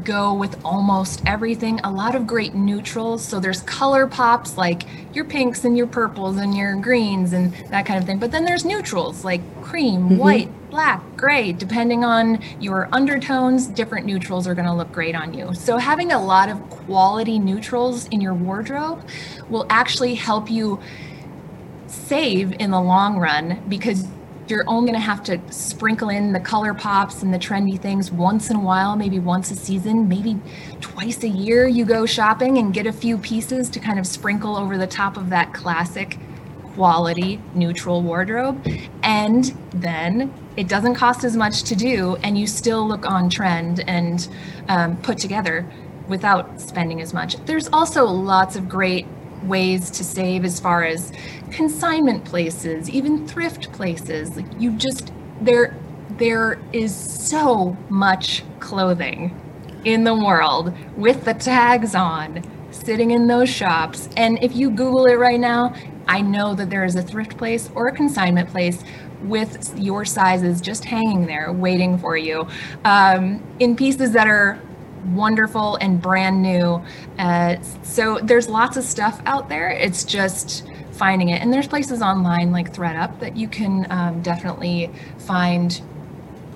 go 0.05 0.35
with 0.35 0.61
almost 0.65 1.23
everything. 1.27 1.81
A 1.81 1.91
lot 1.91 2.15
of 2.15 2.27
great 2.27 2.55
neutrals. 2.55 3.25
So 3.25 3.41
there's 3.41 3.63
color 3.63 4.07
pops 4.07 4.57
like 4.57 4.85
your 5.15 5.25
pinks 5.25 5.65
and 5.65 5.77
your 5.77 5.87
purples 5.87 6.37
and 6.37 6.55
your 6.55 6.77
greens 6.77 7.33
and 7.33 7.53
that 7.71 7.87
kind 7.87 7.99
of 7.99 8.05
thing. 8.05 8.19
But 8.19 8.31
then 8.31 8.45
there's 8.45 8.65
neutrals 8.65 9.25
like 9.25 9.41
cream, 9.63 10.03
mm-hmm. 10.03 10.17
white, 10.19 10.71
black, 10.71 11.03
gray. 11.17 11.53
Depending 11.53 12.05
on 12.05 12.43
your 12.61 12.89
undertones, 12.93 13.67
different 13.67 14.07
neutrals 14.07 14.47
are 14.47 14.55
going 14.55 14.67
to 14.67 14.75
look 14.75 14.93
great 14.93 15.15
on 15.15 15.33
you. 15.35 15.55
So 15.55 15.79
having 15.79 16.13
a 16.13 16.23
lot 16.23 16.49
of 16.49 16.61
quality 16.71 17.39
neutrals 17.39 18.07
in 18.09 18.21
your 18.21 18.35
wardrobe 18.35 19.07
will 19.49 19.67
actually 19.71 20.15
help 20.15 20.51
you 20.51 20.81
save 21.87 22.53
in 22.59 22.71
the 22.71 22.81
long 22.81 23.19
run 23.19 23.63
because 23.69 24.07
you're 24.51 24.65
only 24.67 24.91
going 24.91 25.01
to 25.01 25.07
have 25.07 25.23
to 25.25 25.41
sprinkle 25.53 26.09
in 26.09 26.33
the 26.33 26.41
color 26.41 26.75
pops 26.75 27.23
and 27.23 27.33
the 27.33 27.39
trendy 27.39 27.81
things 27.81 28.11
once 28.11 28.51
in 28.51 28.57
a 28.57 28.61
while, 28.61 28.97
maybe 28.97 29.19
once 29.19 29.51
a 29.51 29.57
season, 29.57 30.09
maybe 30.09 30.39
twice 30.81 31.23
a 31.23 31.29
year. 31.29 31.67
You 31.67 31.85
go 31.85 32.07
shopping 32.07 32.59
and 32.59 32.73
get 32.73 32.87
a 32.87 32.93
few 32.93 33.19
pieces 33.19 33.69
to 33.71 33.81
kind 33.81 33.99
of 33.99 34.07
sprinkle 34.07 34.57
over 34.57 34.79
the 34.79 34.87
top 34.87 35.17
of 35.17 35.31
that 35.31 35.53
classic 35.53 36.19
quality 36.75 37.41
neutral 37.55 38.03
wardrobe. 38.03 38.65
And 39.03 39.45
then 39.71 40.33
it 40.57 40.69
doesn't 40.69 40.95
cost 40.95 41.25
as 41.25 41.37
much 41.37 41.65
to 41.65 41.75
do, 41.77 42.17
and 42.23 42.39
you 42.39 42.47
still 42.47 42.87
look 42.87 43.05
on 43.05 43.29
trend 43.29 43.81
and 43.89 44.29
um, 44.69 44.97
put 44.99 45.19
together 45.19 45.67
without 46.09 46.61
spending 46.61 47.01
as 47.01 47.13
much. 47.13 47.37
There's 47.47 47.69
also 47.69 48.05
lots 48.05 48.57
of 48.57 48.69
great 48.69 49.07
ways 49.45 49.91
to 49.91 50.05
save 50.05 50.45
as 50.45 50.61
far 50.61 50.85
as 50.85 51.13
consignment 51.51 52.25
places, 52.25 52.91
even 52.91 53.27
thrift 53.27 53.73
places. 53.73 54.37
Like 54.37 54.47
you 54.59 54.73
just 54.73 55.13
there 55.41 55.77
there 56.19 56.59
is 56.73 56.95
so 56.95 57.77
much 57.89 58.43
clothing 58.61 59.39
in 59.85 60.05
the 60.05 60.15
world 60.15 60.75
with 60.97 61.25
the 61.25 61.35
tags 61.35 61.95
on 61.95 62.43
sitting 62.71 63.13
in 63.13 63.27
those 63.27 63.49
shops. 63.49 64.09
And 64.17 64.43
if 64.43 64.55
you 64.55 64.71
Google 64.71 65.07
it 65.07 65.15
right 65.15 65.41
now, 65.41 65.75
I 66.07 66.21
know 66.23 66.55
that 66.55 66.71
there 66.71 66.85
is 66.85 66.97
a 66.97 67.03
thrift 67.03 67.37
place 67.37 67.71
or 67.75 67.89
a 67.89 67.93
consignment 67.93 68.49
place 68.51 68.83
with 69.23 69.77
your 69.79 70.05
sizes 70.05 70.61
just 70.61 70.85
hanging 70.85 71.27
there 71.27 71.53
waiting 71.53 71.99
for 71.99 72.17
you 72.17 72.47
um, 72.85 73.43
in 73.59 73.75
pieces 73.77 74.13
that 74.13 74.29
are 74.29 74.61
wonderful 75.15 75.77
and 75.77 76.01
brand 76.01 76.43
new. 76.43 76.83
Uh, 77.19 77.57
so 77.83 78.19
there's 78.23 78.49
lots 78.49 78.77
of 78.77 78.85
stuff 78.85 79.21
out 79.27 79.49
there. 79.49 79.71
It's 79.71 80.05
just 80.05 80.67
finding 80.93 81.29
it. 81.31 81.41
And 81.41 81.53
there's 81.53 81.69
places 81.69 82.03
online 82.03 82.51
like 82.51 82.73
ThredUp 82.73 83.21
that 83.21 83.37
you 83.37 83.49
can 83.49 83.87
um, 83.91 84.21
definitely 84.23 84.91
find 85.19 85.81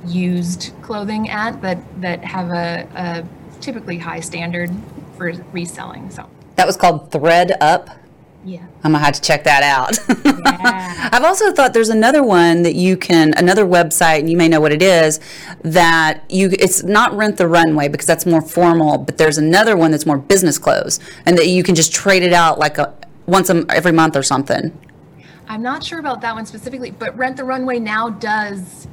used 0.07 0.73
clothing 0.83 1.31
at 1.31 1.63
that 1.63 1.79
that 2.01 2.25
have 2.25 2.51
a, 2.51 2.89
a 2.95 3.61
typically 3.61 3.99
high 3.99 4.21
standard 4.21 4.71
for 5.17 5.33
reselling. 5.53 6.11
So 6.11 6.29
that 6.57 6.67
was 6.67 6.77
called 6.77 7.11
ThredUp. 7.11 8.02
Yeah. 8.45 8.65
I'm 8.83 8.93
gonna 8.93 9.05
have 9.05 9.15
to 9.15 9.21
check 9.21 9.45
that 9.45 9.63
out. 9.63 9.99
yeah. 10.25 11.11
I've 11.13 11.25
also 11.25 11.53
thought 11.53 11.75
there's 11.75 11.89
another 11.89 12.23
one 12.23 12.63
that 12.63 12.75
you 12.75 12.97
can 12.97 13.35
another 13.37 13.65
website 13.65 14.21
and 14.21 14.31
you 14.31 14.37
may 14.37 14.49
know 14.49 14.61
what 14.61 14.73
it 14.73 14.83
is 14.83 15.21
that 15.63 16.25
you 16.29 16.51
it's 16.59 16.83
not 16.83 17.13
rent 17.15 17.37
the 17.37 17.47
runway 17.47 17.89
because 17.89 18.07
that's 18.07 18.27
more 18.27 18.43
formal, 18.43 18.99
but 18.99 19.19
there's 19.19 19.39
another 19.39 19.77
one 19.77 19.93
that's 19.93 20.07
more 20.07 20.19
business 20.19 20.59
clothes 20.59 20.99
and 21.25 21.39
that 21.39 21.49
you 21.49 21.63
can 21.63 21.75
just 21.75 21.93
trade 21.93 22.23
it 22.23 22.33
out 22.33 22.59
like 22.59 22.79
a 22.79 22.93
once 23.27 23.49
a, 23.49 23.65
every 23.69 23.93
month 23.93 24.17
or 24.17 24.23
something. 24.23 24.77
I'm 25.49 25.63
not 25.63 25.85
sure 25.85 25.99
about 25.99 26.21
that 26.23 26.35
one 26.35 26.47
specifically, 26.47 26.91
but 26.91 27.17
Rent 27.17 27.37
the 27.37 27.45
Runway 27.45 27.79
now 27.79 28.09
does 28.09 28.89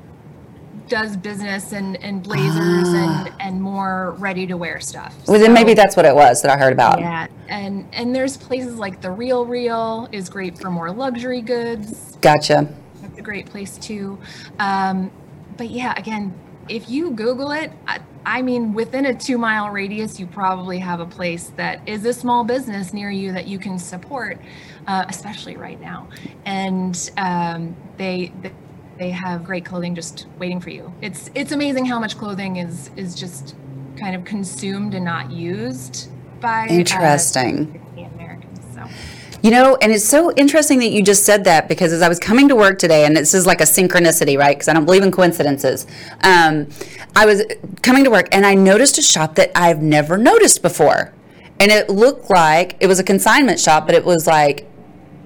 does 0.90 1.16
business 1.16 1.72
and, 1.72 1.96
and 1.98 2.24
blazers 2.24 2.88
ah. 2.88 3.26
and, 3.26 3.42
and 3.42 3.62
more 3.62 4.16
ready 4.18 4.46
to 4.48 4.58
wear 4.58 4.80
stuff. 4.80 5.16
Well, 5.28 5.38
so, 5.38 5.44
then 5.44 5.54
maybe 5.54 5.74
that's 5.74 5.96
what 5.96 6.06
it 6.06 6.16
was 6.16 6.42
that 6.42 6.52
I 6.52 6.58
heard 6.58 6.74
about. 6.74 7.00
Yeah, 7.00 7.28
and 7.48 7.88
and 7.94 8.14
there's 8.14 8.38
places 8.38 8.76
like 8.76 9.02
the 9.02 9.12
Real 9.12 9.46
Real 9.46 10.10
is 10.12 10.30
great 10.30 10.58
for 10.58 10.70
more 10.70 10.92
luxury 10.92 11.42
goods. 11.42 12.18
Gotcha. 12.22 12.68
That's 13.02 13.18
a 13.18 13.22
great 13.22 13.46
place 13.46 13.78
too. 13.78 14.20
Um, 14.60 15.12
but 15.58 15.70
yeah, 15.70 15.94
again, 15.98 16.34
if 16.70 16.90
you 16.90 17.12
Google 17.12 17.52
it, 17.52 17.72
I, 17.88 18.00
I 18.26 18.42
mean, 18.42 18.74
within 18.74 19.08
a 19.08 19.14
two 19.14 19.38
mile 19.38 19.70
radius, 19.70 20.20
you 20.20 20.28
probably 20.28 20.80
have 20.80 21.00
a 21.00 21.06
place 21.06 21.52
that 21.56 21.88
is 21.88 22.06
a 22.06 22.14
small 22.14 22.44
business 22.44 22.94
near 22.94 23.10
you 23.10 23.32
that 23.34 23.48
you 23.48 23.60
can 23.60 23.80
support, 23.80 24.40
uh, 24.88 25.06
especially 25.10 25.58
right 25.58 25.80
now. 25.82 26.08
And 26.46 27.12
um, 27.18 27.76
they, 27.98 28.32
they 29.00 29.10
have 29.10 29.46
great 29.46 29.66
clothing 29.66 29.96
just 29.96 30.28
waiting 30.38 30.60
for 30.60 30.70
you. 30.70 30.94
It's 31.02 31.32
it's 31.34 31.52
amazing 31.52 31.86
how 31.86 32.00
much 32.00 32.18
clothing 32.18 32.58
is 32.58 32.92
is 32.96 33.16
just 33.16 33.56
kind 33.98 34.16
of 34.16 34.26
consumed 34.26 34.94
and 34.94 35.04
not 35.04 35.32
used 35.32 36.10
by 36.40 36.68
uh, 36.70 36.74
interesting 36.74 37.82
uh, 37.98 38.02
Americans. 38.14 38.60
So. 38.76 38.86
You 39.42 39.52
know, 39.52 39.78
and 39.82 39.94
it's 39.94 40.04
so 40.04 40.34
interesting 40.34 40.80
that 40.80 40.90
you 40.90 41.02
just 41.02 41.26
said 41.26 41.46
that 41.46 41.70
because 41.70 41.94
as 41.94 42.02
I 42.02 42.10
was 42.10 42.20
coming 42.20 42.50
to 42.50 42.58
work 42.58 42.78
today, 42.78 43.06
and 43.06 43.16
this 43.16 43.34
is 43.34 43.46
like 43.46 43.62
a 43.62 43.66
synchronicity, 43.66 44.38
right? 44.38 44.58
Because 44.58 44.68
I 44.68 44.74
don't 44.74 44.84
believe 44.84 45.04
in 45.04 45.12
coincidences. 45.12 45.88
Um, 46.22 46.68
I 47.16 47.26
was 47.26 47.44
coming 47.82 48.04
to 48.04 48.10
work 48.10 48.28
and 48.34 48.46
I 48.46 48.54
noticed 48.54 48.98
a 48.98 49.02
shop 49.02 49.36
that 49.36 49.52
I've 49.56 49.82
never 49.82 50.18
noticed 50.18 50.62
before. 50.62 51.14
And 51.62 51.72
it 51.72 51.90
looked 51.90 52.30
like 52.30 52.76
it 52.82 52.88
was 52.88 53.00
a 53.00 53.04
consignment 53.04 53.62
shop, 53.62 53.86
but 53.86 53.96
it 53.96 54.04
was 54.04 54.28
like 54.28 54.70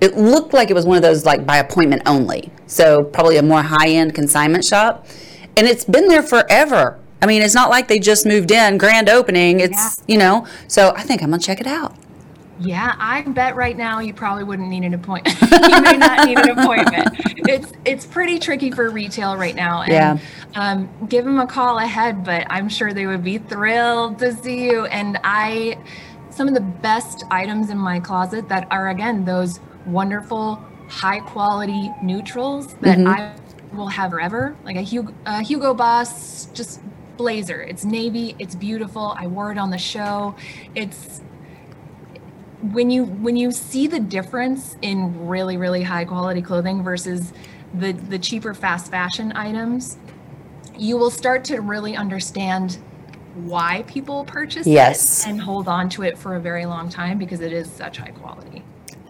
it 0.04 0.18
looked 0.18 0.54
like 0.54 0.70
it 0.70 0.74
was 0.74 0.86
one 0.86 0.98
of 0.98 1.02
those 1.02 1.26
like 1.26 1.46
by 1.46 1.58
appointment 1.58 2.02
only. 2.06 2.52
So 2.68 3.06
probably 3.06 3.38
a 3.38 3.42
more 3.42 3.62
high 3.62 3.88
end 3.88 4.14
consignment 4.14 4.66
shop. 4.66 5.08
And 5.56 5.66
it's 5.66 5.86
been 5.86 6.10
there 6.10 6.22
forever. 6.22 7.00
I 7.22 7.26
mean, 7.26 7.42
it's 7.42 7.56
not 7.56 7.70
like 7.70 7.88
they 7.88 8.00
just 8.00 8.26
moved 8.26 8.52
in, 8.52 8.78
grand 8.78 9.08
opening. 9.08 9.62
It's, 9.62 9.98
yeah. 10.00 10.06
you 10.08 10.18
know, 10.18 10.46
so 10.68 10.92
I 10.98 11.04
think 11.04 11.24
I'm 11.24 11.30
going 11.30 11.40
to 11.40 11.46
check 11.46 11.62
it 11.62 11.68
out. 11.68 11.96
Yeah, 12.60 12.96
I 12.98 13.22
bet 13.22 13.56
right 13.56 13.78
now 13.78 14.00
you 14.00 14.14
probably 14.14 14.44
wouldn't 14.44 14.68
need 14.68 14.84
an 14.84 14.94
appointment. 14.94 15.42
you 15.42 15.82
may 15.82 15.96
not 15.96 16.28
need 16.28 16.38
an 16.38 16.50
appointment. 16.60 17.16
It's 17.48 17.72
it's 17.84 18.06
pretty 18.06 18.40
tricky 18.40 18.72
for 18.72 18.90
retail 18.90 19.38
right 19.38 19.56
now. 19.56 19.82
And, 19.82 19.92
yeah. 19.92 20.18
Um, 20.56 20.90
give 21.10 21.26
them 21.26 21.40
a 21.40 21.48
call 21.48 21.80
ahead, 21.80 22.24
but 22.24 22.46
I'm 22.50 22.70
sure 22.70 22.94
they 22.94 23.08
would 23.08 23.24
be 23.24 23.38
thrilled 23.38 24.20
to 24.20 24.34
see 24.34 24.66
you. 24.66 24.86
And 24.86 25.20
I, 25.24 25.78
some 26.30 26.48
of 26.48 26.54
the 26.54 26.62
best 26.62 27.24
items 27.32 27.70
in 27.70 27.78
my 27.78 28.00
closet 28.00 28.48
that 28.50 28.68
are 28.70 28.90
again 28.90 29.26
those 29.26 29.60
wonderful, 29.86 30.64
high 30.90 31.20
quality 31.20 31.92
neutrals 32.02 32.74
that 32.76 32.98
mm-hmm. 32.98 33.08
I 33.08 33.34
will 33.76 33.88
have 33.88 34.12
forever. 34.12 34.56
Like 34.64 34.76
a 34.76 34.82
Hugo, 34.82 35.14
a 35.26 35.42
Hugo 35.42 35.74
Boss, 35.74 36.46
just 36.48 36.82
blazer. 37.18 37.62
It's 37.62 37.84
navy. 37.84 38.36
It's 38.40 38.56
beautiful. 38.56 39.16
I 39.18 39.28
wore 39.28 39.52
it 39.52 39.58
on 39.58 39.70
the 39.70 39.78
show. 39.78 40.36
It's 40.76 41.22
when 42.62 42.90
you 42.90 43.06
when 43.06 43.36
you 43.36 43.52
see 43.52 43.88
the 43.88 44.00
difference 44.00 44.78
in 44.82 45.28
really 45.28 45.58
really 45.58 45.84
high 45.84 46.06
quality 46.06 46.42
clothing 46.42 46.84
versus 46.84 47.34
the 47.74 47.92
the 47.92 48.20
cheaper 48.20 48.54
fast 48.54 48.90
fashion 48.90 49.34
items, 49.36 49.98
you 50.78 50.98
will 50.98 51.12
start 51.12 51.44
to 51.46 51.60
really 51.60 51.96
understand 51.96 52.78
why 53.36 53.84
people 53.88 54.24
purchase 54.26 54.68
yes. 54.68 55.26
it 55.26 55.30
and 55.30 55.42
hold 55.42 55.68
on 55.68 55.90
to 55.90 56.04
it 56.04 56.18
for 56.18 56.36
a 56.36 56.40
very 56.40 56.66
long 56.68 56.88
time 56.88 57.18
because 57.18 57.42
it 57.42 57.52
is 57.52 57.70
such 57.72 57.98
high 57.98 58.12
quality. 58.12 58.64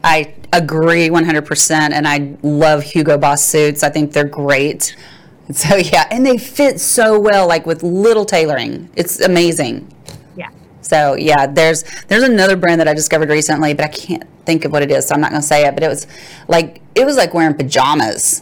I 0.04 0.34
agree 0.52 1.10
100%. 1.10 1.72
And 1.92 2.08
I 2.08 2.36
love 2.44 2.84
Hugo 2.84 3.18
Boss 3.18 3.44
suits. 3.44 3.84
I 3.84 3.90
think 3.90 4.14
they're 4.14 4.24
great. 4.24 4.96
So, 5.52 5.76
yeah, 5.76 6.08
and 6.10 6.26
they 6.26 6.38
fit 6.38 6.80
so 6.80 7.20
well, 7.20 7.50
like 7.50 7.66
with 7.66 7.84
little 7.84 8.24
tailoring. 8.24 8.90
It's 8.96 9.20
amazing. 9.20 9.94
Yeah. 10.38 10.50
So, 10.80 11.16
yeah, 11.16 11.48
there's 11.48 11.84
there's 12.08 12.24
another 12.24 12.56
brand 12.56 12.80
that 12.80 12.88
I 12.88 12.94
discovered 12.94 13.30
recently, 13.30 13.74
but 13.74 13.84
I 13.84 13.90
can't 13.90 14.24
think 14.46 14.64
of 14.64 14.72
what 14.72 14.84
it 14.84 14.90
is, 14.90 15.06
so 15.06 15.16
I'm 15.16 15.20
not 15.20 15.32
going 15.32 15.42
to 15.42 15.48
say 15.48 15.68
it. 15.68 15.74
But 15.74 15.84
it 15.84 15.90
was 15.90 16.08
like 16.48 16.82
it 16.96 17.06
was 17.06 17.18
like 17.18 17.34
wearing 17.34 17.56
pajamas 17.56 18.42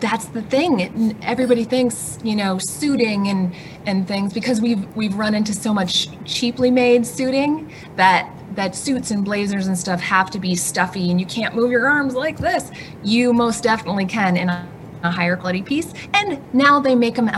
that's 0.00 0.26
the 0.26 0.42
thing. 0.42 1.16
Everybody 1.22 1.64
thinks 1.64 2.18
you 2.22 2.36
know 2.36 2.58
suiting 2.58 3.28
and 3.28 3.54
and 3.86 4.06
things 4.06 4.32
because 4.32 4.60
we've 4.60 4.84
we've 4.96 5.14
run 5.14 5.34
into 5.34 5.52
so 5.52 5.72
much 5.72 6.08
cheaply 6.24 6.70
made 6.70 7.06
suiting 7.06 7.72
that 7.96 8.30
that 8.54 8.74
suits 8.76 9.10
and 9.10 9.24
blazers 9.24 9.66
and 9.66 9.78
stuff 9.78 10.00
have 10.00 10.30
to 10.30 10.38
be 10.38 10.54
stuffy 10.54 11.10
and 11.10 11.20
you 11.20 11.26
can't 11.26 11.54
move 11.54 11.70
your 11.70 11.88
arms 11.88 12.14
like 12.14 12.38
this. 12.38 12.70
You 13.02 13.32
most 13.32 13.62
definitely 13.62 14.06
can 14.06 14.36
in 14.36 14.48
a, 14.48 14.68
a 15.02 15.10
higher 15.10 15.36
quality 15.36 15.62
piece. 15.62 15.92
And 16.14 16.40
now 16.54 16.80
they 16.80 16.94
make 16.94 17.14
them 17.14 17.28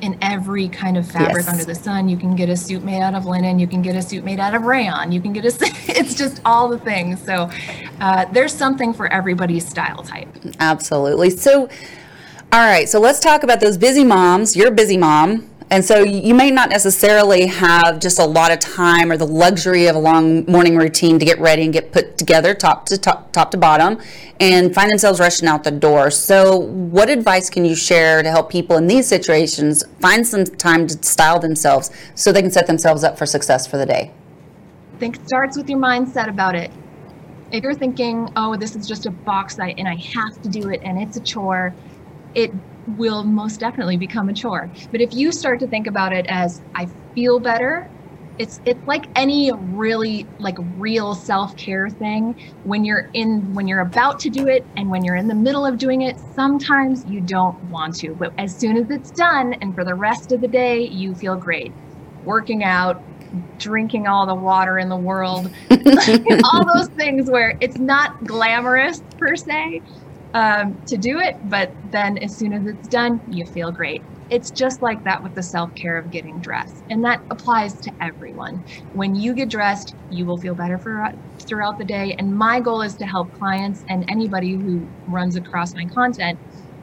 in 0.00 0.18
every 0.20 0.68
kind 0.68 0.96
of 0.96 1.10
fabric 1.10 1.46
yes. 1.46 1.48
under 1.48 1.64
the 1.64 1.74
sun. 1.74 2.08
You 2.08 2.16
can 2.16 2.34
get 2.34 2.48
a 2.48 2.56
suit 2.56 2.82
made 2.82 3.00
out 3.00 3.14
of 3.14 3.24
linen. 3.24 3.58
You 3.58 3.66
can 3.66 3.82
get 3.82 3.96
a 3.96 4.02
suit 4.02 4.24
made 4.24 4.40
out 4.40 4.54
of 4.54 4.62
rayon. 4.62 5.12
You 5.12 5.20
can 5.20 5.32
get 5.32 5.44
a 5.44 5.48
it's 5.88 6.14
just 6.14 6.40
all 6.44 6.68
the 6.68 6.78
things. 6.78 7.22
So 7.22 7.50
uh, 8.00 8.26
there's 8.32 8.52
something 8.52 8.92
for 8.92 9.06
everybody's 9.12 9.66
style 9.66 10.02
type. 10.02 10.28
Absolutely. 10.60 11.30
So 11.30 11.68
all 12.54 12.60
right, 12.60 12.88
so 12.88 13.00
let's 13.00 13.18
talk 13.18 13.42
about 13.42 13.58
those 13.58 13.76
busy 13.76 14.04
moms. 14.04 14.54
You're 14.54 14.68
a 14.68 14.70
busy 14.70 14.96
mom. 14.96 15.50
And 15.70 15.84
so 15.84 16.04
you 16.04 16.36
may 16.36 16.52
not 16.52 16.70
necessarily 16.70 17.46
have 17.46 17.98
just 17.98 18.20
a 18.20 18.24
lot 18.24 18.52
of 18.52 18.60
time 18.60 19.10
or 19.10 19.16
the 19.16 19.26
luxury 19.26 19.88
of 19.88 19.96
a 19.96 19.98
long 19.98 20.44
morning 20.44 20.76
routine 20.76 21.18
to 21.18 21.24
get 21.24 21.40
ready 21.40 21.64
and 21.64 21.72
get 21.72 21.90
put 21.90 22.16
together 22.16 22.54
top 22.54 22.86
to 22.86 22.96
top, 22.96 23.32
top 23.32 23.50
to 23.50 23.56
bottom 23.56 24.00
and 24.38 24.72
find 24.72 24.88
themselves 24.88 25.18
rushing 25.18 25.48
out 25.48 25.64
the 25.64 25.72
door. 25.72 26.12
So 26.12 26.56
what 26.56 27.08
advice 27.08 27.50
can 27.50 27.64
you 27.64 27.74
share 27.74 28.22
to 28.22 28.30
help 28.30 28.52
people 28.52 28.76
in 28.76 28.86
these 28.86 29.08
situations 29.08 29.82
find 29.98 30.24
some 30.24 30.44
time 30.44 30.86
to 30.86 31.02
style 31.02 31.40
themselves 31.40 31.90
so 32.14 32.30
they 32.30 32.42
can 32.42 32.52
set 32.52 32.68
themselves 32.68 33.02
up 33.02 33.18
for 33.18 33.26
success 33.26 33.66
for 33.66 33.78
the 33.78 33.86
day? 33.86 34.12
I 34.94 34.98
think 34.98 35.16
it 35.16 35.26
starts 35.26 35.56
with 35.56 35.68
your 35.68 35.80
mindset 35.80 36.28
about 36.28 36.54
it. 36.54 36.70
If 37.50 37.64
you're 37.64 37.74
thinking, 37.74 38.30
oh, 38.36 38.54
this 38.54 38.76
is 38.76 38.86
just 38.86 39.06
a 39.06 39.10
box 39.10 39.58
I, 39.58 39.70
and 39.70 39.88
I 39.88 39.96
have 39.96 40.40
to 40.42 40.48
do 40.48 40.68
it 40.68 40.82
and 40.84 41.02
it's 41.02 41.16
a 41.16 41.20
chore, 41.20 41.74
it 42.34 42.52
will 42.86 43.24
most 43.24 43.60
definitely 43.60 43.96
become 43.96 44.28
a 44.28 44.34
chore. 44.34 44.70
But 44.90 45.00
if 45.00 45.14
you 45.14 45.32
start 45.32 45.60
to 45.60 45.66
think 45.66 45.86
about 45.86 46.12
it 46.12 46.26
as 46.28 46.60
I 46.74 46.88
feel 47.14 47.40
better, 47.40 47.88
it's 48.38 48.60
it's 48.64 48.84
like 48.86 49.06
any 49.14 49.52
really 49.52 50.26
like 50.38 50.56
real 50.76 51.14
self-care 51.14 51.88
thing. 51.88 52.34
When 52.64 52.84
you're 52.84 53.08
in 53.14 53.54
when 53.54 53.68
you're 53.68 53.80
about 53.80 54.18
to 54.20 54.30
do 54.30 54.48
it 54.48 54.66
and 54.76 54.90
when 54.90 55.04
you're 55.04 55.16
in 55.16 55.28
the 55.28 55.34
middle 55.34 55.64
of 55.64 55.78
doing 55.78 56.02
it 56.02 56.18
sometimes 56.34 57.04
you 57.06 57.20
don't 57.20 57.62
want 57.64 57.96
to. 57.96 58.14
But 58.14 58.32
as 58.38 58.56
soon 58.58 58.76
as 58.76 58.90
it's 58.90 59.10
done 59.12 59.54
and 59.60 59.74
for 59.74 59.84
the 59.84 59.94
rest 59.94 60.32
of 60.32 60.40
the 60.40 60.48
day 60.48 60.80
you 60.80 61.14
feel 61.14 61.36
great. 61.36 61.72
Working 62.24 62.64
out 62.64 63.02
drinking 63.58 64.06
all 64.06 64.26
the 64.26 64.34
water 64.34 64.78
in 64.78 64.88
the 64.88 64.96
world 64.96 65.52
all 65.70 66.74
those 66.74 66.88
things 66.96 67.28
where 67.28 67.56
it's 67.60 67.78
not 67.78 68.12
glamorous 68.24 69.02
per 69.18 69.34
se 69.34 69.82
um, 70.34 70.78
to 70.88 70.98
do 70.98 71.18
it, 71.20 71.34
but 71.44 71.70
then 71.84 72.18
as 72.18 72.36
soon 72.36 72.52
as 72.52 72.66
it's 72.66 72.88
done, 72.88 73.20
you 73.28 73.44
feel 73.46 73.72
great. 73.72 74.02
It's 74.30 74.50
just 74.50 74.82
like 74.82 74.98
that 75.04 75.22
with 75.22 75.34
the 75.34 75.42
self 75.42 75.70
care 75.80 75.96
of 75.98 76.10
getting 76.10 76.40
dressed, 76.40 76.82
and 76.90 77.04
that 77.04 77.20
applies 77.30 77.80
to 77.82 77.92
everyone. 78.02 78.64
When 78.92 79.14
you 79.14 79.34
get 79.34 79.50
dressed, 79.50 79.94
you 80.08 80.26
will 80.26 80.38
feel 80.38 80.54
better 80.54 80.78
for 80.78 81.06
throughout 81.48 81.78
the 81.78 81.84
day. 81.84 82.14
And 82.18 82.34
my 82.34 82.60
goal 82.60 82.82
is 82.82 82.96
to 82.96 83.06
help 83.06 83.32
clients 83.32 83.82
and 83.88 84.04
anybody 84.08 84.56
who 84.56 84.88
runs 85.06 85.36
across 85.36 85.74
my 85.74 85.84
content 85.94 86.38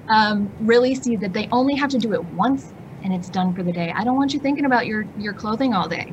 um, 0.10 0.54
really 0.60 0.96
see 0.96 1.16
that 1.18 1.34
they 1.34 1.48
only 1.52 1.76
have 1.76 1.90
to 1.90 1.98
do 1.98 2.14
it 2.14 2.22
once 2.26 2.74
and 3.04 3.14
it's 3.14 3.30
done 3.30 3.54
for 3.56 3.64
the 3.64 3.72
day. 3.74 3.94
I 3.96 4.04
don't 4.04 4.16
want 4.16 4.34
you 4.34 4.40
thinking 4.40 4.66
about 4.66 4.86
your 4.86 5.06
your 5.16 5.34
clothing 5.34 5.74
all 5.74 5.88
day. 5.90 6.06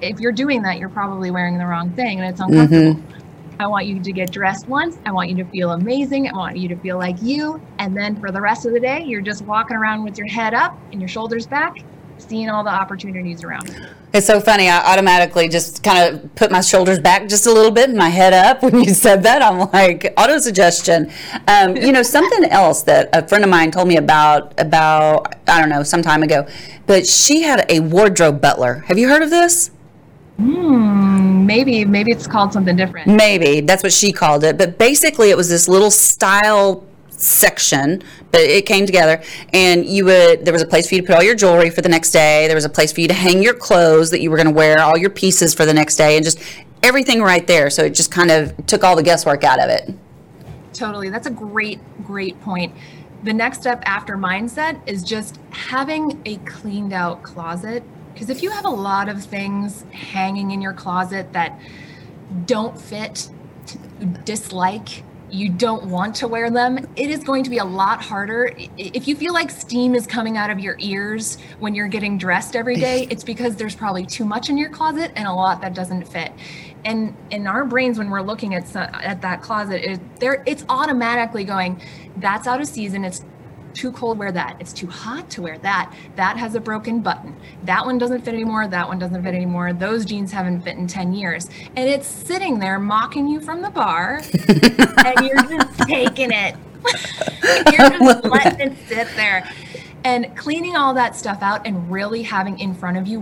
If 0.00 0.18
you're 0.18 0.32
doing 0.32 0.62
that, 0.62 0.78
you're 0.78 0.90
probably 0.90 1.30
wearing 1.30 1.58
the 1.58 1.66
wrong 1.66 1.92
thing 1.94 2.20
and 2.20 2.28
it's 2.28 2.40
uncomfortable. 2.40 2.94
Mm-hmm. 2.94 3.13
I 3.60 3.66
want 3.66 3.86
you 3.86 4.00
to 4.00 4.12
get 4.12 4.30
dressed 4.32 4.68
once. 4.68 4.98
I 5.06 5.12
want 5.12 5.30
you 5.30 5.36
to 5.36 5.44
feel 5.44 5.72
amazing. 5.72 6.28
I 6.28 6.32
want 6.32 6.56
you 6.56 6.68
to 6.68 6.76
feel 6.76 6.98
like 6.98 7.22
you. 7.22 7.60
And 7.78 7.96
then 7.96 8.18
for 8.20 8.32
the 8.32 8.40
rest 8.40 8.66
of 8.66 8.72
the 8.72 8.80
day, 8.80 9.04
you're 9.04 9.20
just 9.20 9.42
walking 9.42 9.76
around 9.76 10.04
with 10.04 10.18
your 10.18 10.26
head 10.26 10.54
up 10.54 10.76
and 10.92 11.00
your 11.00 11.08
shoulders 11.08 11.46
back, 11.46 11.76
seeing 12.18 12.48
all 12.48 12.64
the 12.64 12.70
opportunities 12.70 13.44
around. 13.44 13.74
It's 14.12 14.26
so 14.26 14.40
funny. 14.40 14.68
I 14.68 14.92
automatically 14.92 15.48
just 15.48 15.82
kind 15.82 16.14
of 16.14 16.34
put 16.36 16.50
my 16.50 16.60
shoulders 16.60 17.00
back 17.00 17.28
just 17.28 17.46
a 17.46 17.52
little 17.52 17.72
bit 17.72 17.88
and 17.88 17.98
my 17.98 18.08
head 18.08 18.32
up 18.32 18.62
when 18.62 18.82
you 18.82 18.94
said 18.94 19.22
that. 19.24 19.42
I'm 19.42 19.70
like, 19.72 20.12
auto 20.16 20.38
suggestion. 20.38 21.10
Um, 21.48 21.76
you 21.76 21.92
know, 21.92 22.02
something 22.02 22.44
else 22.44 22.82
that 22.84 23.08
a 23.12 23.26
friend 23.26 23.44
of 23.44 23.50
mine 23.50 23.70
told 23.70 23.88
me 23.88 23.96
about, 23.96 24.58
about, 24.60 25.34
I 25.48 25.60
don't 25.60 25.68
know, 25.68 25.82
some 25.82 26.02
time 26.02 26.22
ago, 26.22 26.46
but 26.86 27.06
she 27.06 27.42
had 27.42 27.66
a 27.68 27.80
wardrobe 27.80 28.40
butler. 28.40 28.84
Have 28.86 28.98
you 28.98 29.08
heard 29.08 29.22
of 29.22 29.30
this? 29.30 29.70
Hmm, 30.36 31.46
maybe 31.46 31.84
maybe 31.84 32.10
it's 32.10 32.26
called 32.26 32.52
something 32.52 32.76
different. 32.76 33.06
Maybe 33.06 33.60
that's 33.60 33.82
what 33.82 33.92
she 33.92 34.12
called 34.12 34.42
it. 34.44 34.58
But 34.58 34.78
basically, 34.78 35.30
it 35.30 35.36
was 35.36 35.48
this 35.48 35.68
little 35.68 35.90
style 35.90 36.84
section 37.10 38.02
but 38.30 38.40
it 38.40 38.66
came 38.66 38.84
together 38.84 39.22
and 39.52 39.86
you 39.86 40.04
would 40.04 40.44
there 40.44 40.52
was 40.52 40.62
a 40.62 40.66
place 40.66 40.88
for 40.88 40.96
you 40.96 41.00
to 41.00 41.06
put 41.06 41.16
all 41.16 41.22
your 41.22 41.36
jewelry 41.36 41.70
for 41.70 41.80
the 41.80 41.88
next 41.88 42.10
day. 42.10 42.46
There 42.46 42.56
was 42.56 42.64
a 42.64 42.68
place 42.68 42.92
for 42.92 43.00
you 43.00 43.08
to 43.08 43.14
hang 43.14 43.42
your 43.42 43.54
clothes 43.54 44.10
that 44.10 44.20
you 44.20 44.30
were 44.30 44.36
going 44.36 44.48
to 44.48 44.52
wear 44.52 44.80
all 44.80 44.98
your 44.98 45.10
pieces 45.10 45.54
for 45.54 45.64
the 45.64 45.72
next 45.72 45.96
day 45.96 46.16
and 46.16 46.24
just 46.24 46.40
everything 46.82 47.22
right 47.22 47.46
there. 47.46 47.70
So 47.70 47.84
it 47.84 47.94
just 47.94 48.10
kind 48.10 48.30
of 48.30 48.66
took 48.66 48.82
all 48.82 48.96
the 48.96 49.02
guesswork 49.02 49.44
out 49.44 49.60
of 49.60 49.70
it. 49.70 49.94
Totally 50.72 51.10
that's 51.10 51.28
a 51.28 51.30
great 51.30 51.78
great 52.04 52.40
point. 52.40 52.74
The 53.22 53.32
next 53.32 53.60
step 53.60 53.82
after 53.86 54.16
mindset 54.16 54.80
is 54.86 55.02
just 55.02 55.38
having 55.50 56.20
a 56.26 56.36
cleaned 56.38 56.92
out 56.92 57.22
closet 57.22 57.84
because 58.14 58.30
if 58.30 58.42
you 58.42 58.50
have 58.50 58.64
a 58.64 58.70
lot 58.70 59.08
of 59.08 59.22
things 59.22 59.84
hanging 59.90 60.52
in 60.52 60.62
your 60.62 60.72
closet 60.72 61.32
that 61.32 61.60
don't 62.46 62.80
fit, 62.80 63.28
dislike, 64.24 65.02
you 65.30 65.48
don't 65.48 65.86
want 65.86 66.14
to 66.14 66.28
wear 66.28 66.48
them, 66.48 66.78
it 66.96 67.10
is 67.10 67.24
going 67.24 67.42
to 67.42 67.50
be 67.50 67.58
a 67.58 67.64
lot 67.64 68.00
harder. 68.00 68.52
If 68.78 69.08
you 69.08 69.16
feel 69.16 69.32
like 69.32 69.50
steam 69.50 69.94
is 69.96 70.06
coming 70.06 70.36
out 70.36 70.48
of 70.48 70.60
your 70.60 70.76
ears 70.78 71.38
when 71.58 71.74
you're 71.74 71.88
getting 71.88 72.18
dressed 72.18 72.54
every 72.54 72.76
day, 72.76 73.06
it's 73.10 73.24
because 73.24 73.56
there's 73.56 73.74
probably 73.74 74.06
too 74.06 74.24
much 74.24 74.48
in 74.48 74.56
your 74.56 74.70
closet 74.70 75.10
and 75.16 75.26
a 75.26 75.32
lot 75.32 75.60
that 75.62 75.74
doesn't 75.74 76.06
fit. 76.06 76.32
And 76.84 77.16
in 77.30 77.46
our 77.46 77.64
brains, 77.64 77.98
when 77.98 78.10
we're 78.10 78.22
looking 78.22 78.54
at 78.54 78.76
at 78.76 79.22
that 79.22 79.42
closet, 79.42 79.92
it, 79.92 80.20
there 80.20 80.44
it's 80.46 80.64
automatically 80.68 81.44
going, 81.44 81.80
that's 82.18 82.46
out 82.46 82.60
of 82.60 82.68
season. 82.68 83.04
It's 83.04 83.24
too 83.74 83.92
cold, 83.92 84.18
wear 84.18 84.32
that. 84.32 84.56
It's 84.60 84.72
too 84.72 84.86
hot 84.86 85.28
to 85.30 85.42
wear 85.42 85.58
that. 85.58 85.94
That 86.16 86.36
has 86.36 86.54
a 86.54 86.60
broken 86.60 87.00
button. 87.00 87.36
That 87.64 87.84
one 87.84 87.98
doesn't 87.98 88.24
fit 88.24 88.34
anymore. 88.34 88.66
That 88.68 88.88
one 88.88 88.98
doesn't 88.98 89.22
fit 89.22 89.34
anymore. 89.34 89.72
Those 89.72 90.04
jeans 90.04 90.32
haven't 90.32 90.62
fit 90.62 90.76
in 90.76 90.86
10 90.86 91.12
years. 91.14 91.48
And 91.76 91.88
it's 91.88 92.06
sitting 92.06 92.58
there 92.58 92.78
mocking 92.78 93.28
you 93.28 93.40
from 93.40 93.62
the 93.62 93.70
bar, 93.70 94.22
and 94.48 95.26
you're 95.26 95.42
just 95.42 95.78
taking 95.80 96.30
it. 96.32 96.56
you're 97.72 97.90
just 97.90 98.24
letting 98.24 98.72
it 98.72 98.78
sit 98.88 99.08
there. 99.16 99.48
And 100.04 100.36
cleaning 100.36 100.76
all 100.76 100.94
that 100.94 101.16
stuff 101.16 101.38
out 101.40 101.66
and 101.66 101.90
really 101.90 102.22
having 102.22 102.58
in 102.58 102.74
front 102.74 102.98
of 102.98 103.06
you 103.06 103.20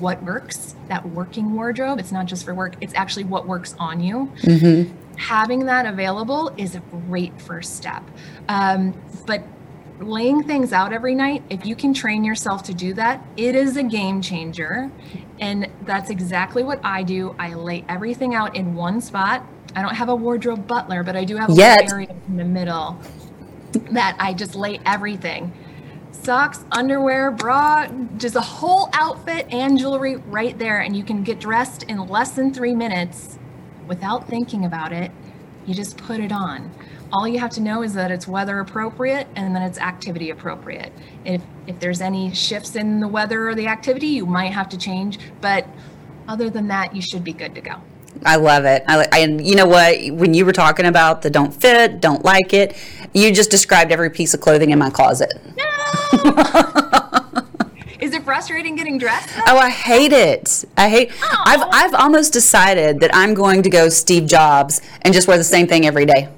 what 0.00 0.20
works, 0.24 0.74
that 0.88 1.08
working 1.10 1.54
wardrobe. 1.54 2.00
It's 2.00 2.10
not 2.10 2.26
just 2.26 2.44
for 2.44 2.52
work, 2.52 2.74
it's 2.80 2.94
actually 2.94 3.24
what 3.24 3.46
works 3.46 3.76
on 3.78 4.00
you. 4.00 4.32
Mm-hmm 4.42 4.92
having 5.16 5.66
that 5.66 5.86
available 5.86 6.52
is 6.56 6.74
a 6.74 6.80
great 7.08 7.40
first 7.40 7.76
step. 7.76 8.02
Um, 8.48 8.94
but 9.26 9.42
laying 10.00 10.42
things 10.42 10.72
out 10.72 10.92
every 10.92 11.14
night, 11.14 11.42
if 11.50 11.64
you 11.64 11.76
can 11.76 11.94
train 11.94 12.24
yourself 12.24 12.62
to 12.64 12.74
do 12.74 12.94
that, 12.94 13.24
it 13.36 13.54
is 13.54 13.76
a 13.76 13.82
game 13.82 14.20
changer. 14.20 14.90
And 15.40 15.68
that's 15.82 16.10
exactly 16.10 16.62
what 16.62 16.80
I 16.84 17.02
do. 17.02 17.34
I 17.38 17.54
lay 17.54 17.84
everything 17.88 18.34
out 18.34 18.56
in 18.56 18.74
one 18.74 19.00
spot. 19.00 19.46
I 19.74 19.82
don't 19.82 19.94
have 19.94 20.08
a 20.08 20.16
wardrobe 20.16 20.66
butler, 20.66 21.02
but 21.02 21.16
I 21.16 21.24
do 21.24 21.36
have 21.36 21.50
a 21.50 21.54
Yet. 21.54 21.92
area 21.92 22.14
in 22.28 22.36
the 22.36 22.44
middle 22.44 22.98
that 23.90 24.16
I 24.18 24.32
just 24.32 24.54
lay 24.54 24.80
everything 24.86 25.52
socks, 26.26 26.64
underwear, 26.72 27.30
bra, 27.30 27.86
just 28.16 28.34
a 28.34 28.40
whole 28.40 28.88
outfit 28.92 29.46
and 29.52 29.78
jewelry 29.78 30.16
right 30.16 30.58
there. 30.58 30.80
And 30.80 30.96
you 30.96 31.04
can 31.04 31.22
get 31.22 31.38
dressed 31.38 31.84
in 31.84 32.04
less 32.08 32.32
than 32.32 32.52
three 32.52 32.74
minutes 32.74 33.38
without 33.86 34.28
thinking 34.28 34.64
about 34.64 34.92
it. 34.92 35.12
You 35.66 35.74
just 35.74 35.96
put 35.96 36.18
it 36.18 36.32
on 36.32 36.72
all 37.12 37.26
you 37.28 37.38
have 37.38 37.50
to 37.50 37.60
know 37.60 37.82
is 37.82 37.94
that 37.94 38.10
it's 38.10 38.26
weather 38.26 38.60
appropriate 38.60 39.26
and 39.36 39.54
then 39.54 39.62
it's 39.62 39.78
activity 39.78 40.30
appropriate. 40.30 40.92
If 41.24 41.42
if 41.66 41.80
there's 41.80 42.00
any 42.00 42.32
shifts 42.34 42.76
in 42.76 43.00
the 43.00 43.08
weather 43.08 43.48
or 43.48 43.54
the 43.54 43.66
activity, 43.66 44.08
you 44.08 44.26
might 44.26 44.52
have 44.52 44.68
to 44.70 44.78
change, 44.78 45.18
but 45.40 45.66
other 46.28 46.50
than 46.50 46.68
that, 46.68 46.94
you 46.94 47.02
should 47.02 47.24
be 47.24 47.32
good 47.32 47.54
to 47.54 47.60
go. 47.60 47.74
I 48.24 48.36
love 48.36 48.64
it. 48.64 48.82
I, 48.88 49.06
and 49.18 49.46
you 49.46 49.56
know 49.56 49.66
what? 49.66 49.98
When 50.12 50.32
you 50.32 50.46
were 50.46 50.52
talking 50.52 50.86
about 50.86 51.22
the 51.22 51.30
don't 51.30 51.52
fit, 51.52 52.00
don't 52.00 52.24
like 52.24 52.54
it, 52.54 52.76
you 53.12 53.32
just 53.32 53.50
described 53.50 53.92
every 53.92 54.10
piece 54.10 54.32
of 54.32 54.40
clothing 54.40 54.70
in 54.70 54.78
my 54.78 54.90
closet. 54.90 55.32
No! 55.56 55.64
Is 58.00 58.14
it 58.14 58.22
frustrating 58.24 58.76
getting 58.76 58.98
dressed? 58.98 59.34
Though? 59.34 59.42
Oh, 59.48 59.58
I 59.58 59.70
hate 59.70 60.12
it. 60.12 60.64
I 60.76 60.88
hate. 60.88 61.10
Aww. 61.10 61.42
I've 61.46 61.62
oh. 61.62 61.70
I've 61.72 61.94
almost 61.94 62.32
decided 62.32 63.00
that 63.00 63.10
I'm 63.12 63.34
going 63.34 63.62
to 63.62 63.70
go 63.70 63.88
Steve 63.88 64.26
Jobs 64.26 64.80
and 65.02 65.12
just 65.12 65.28
wear 65.28 65.36
the 65.36 65.44
same 65.44 65.66
thing 65.66 65.86
every 65.86 66.06
day. 66.06 66.28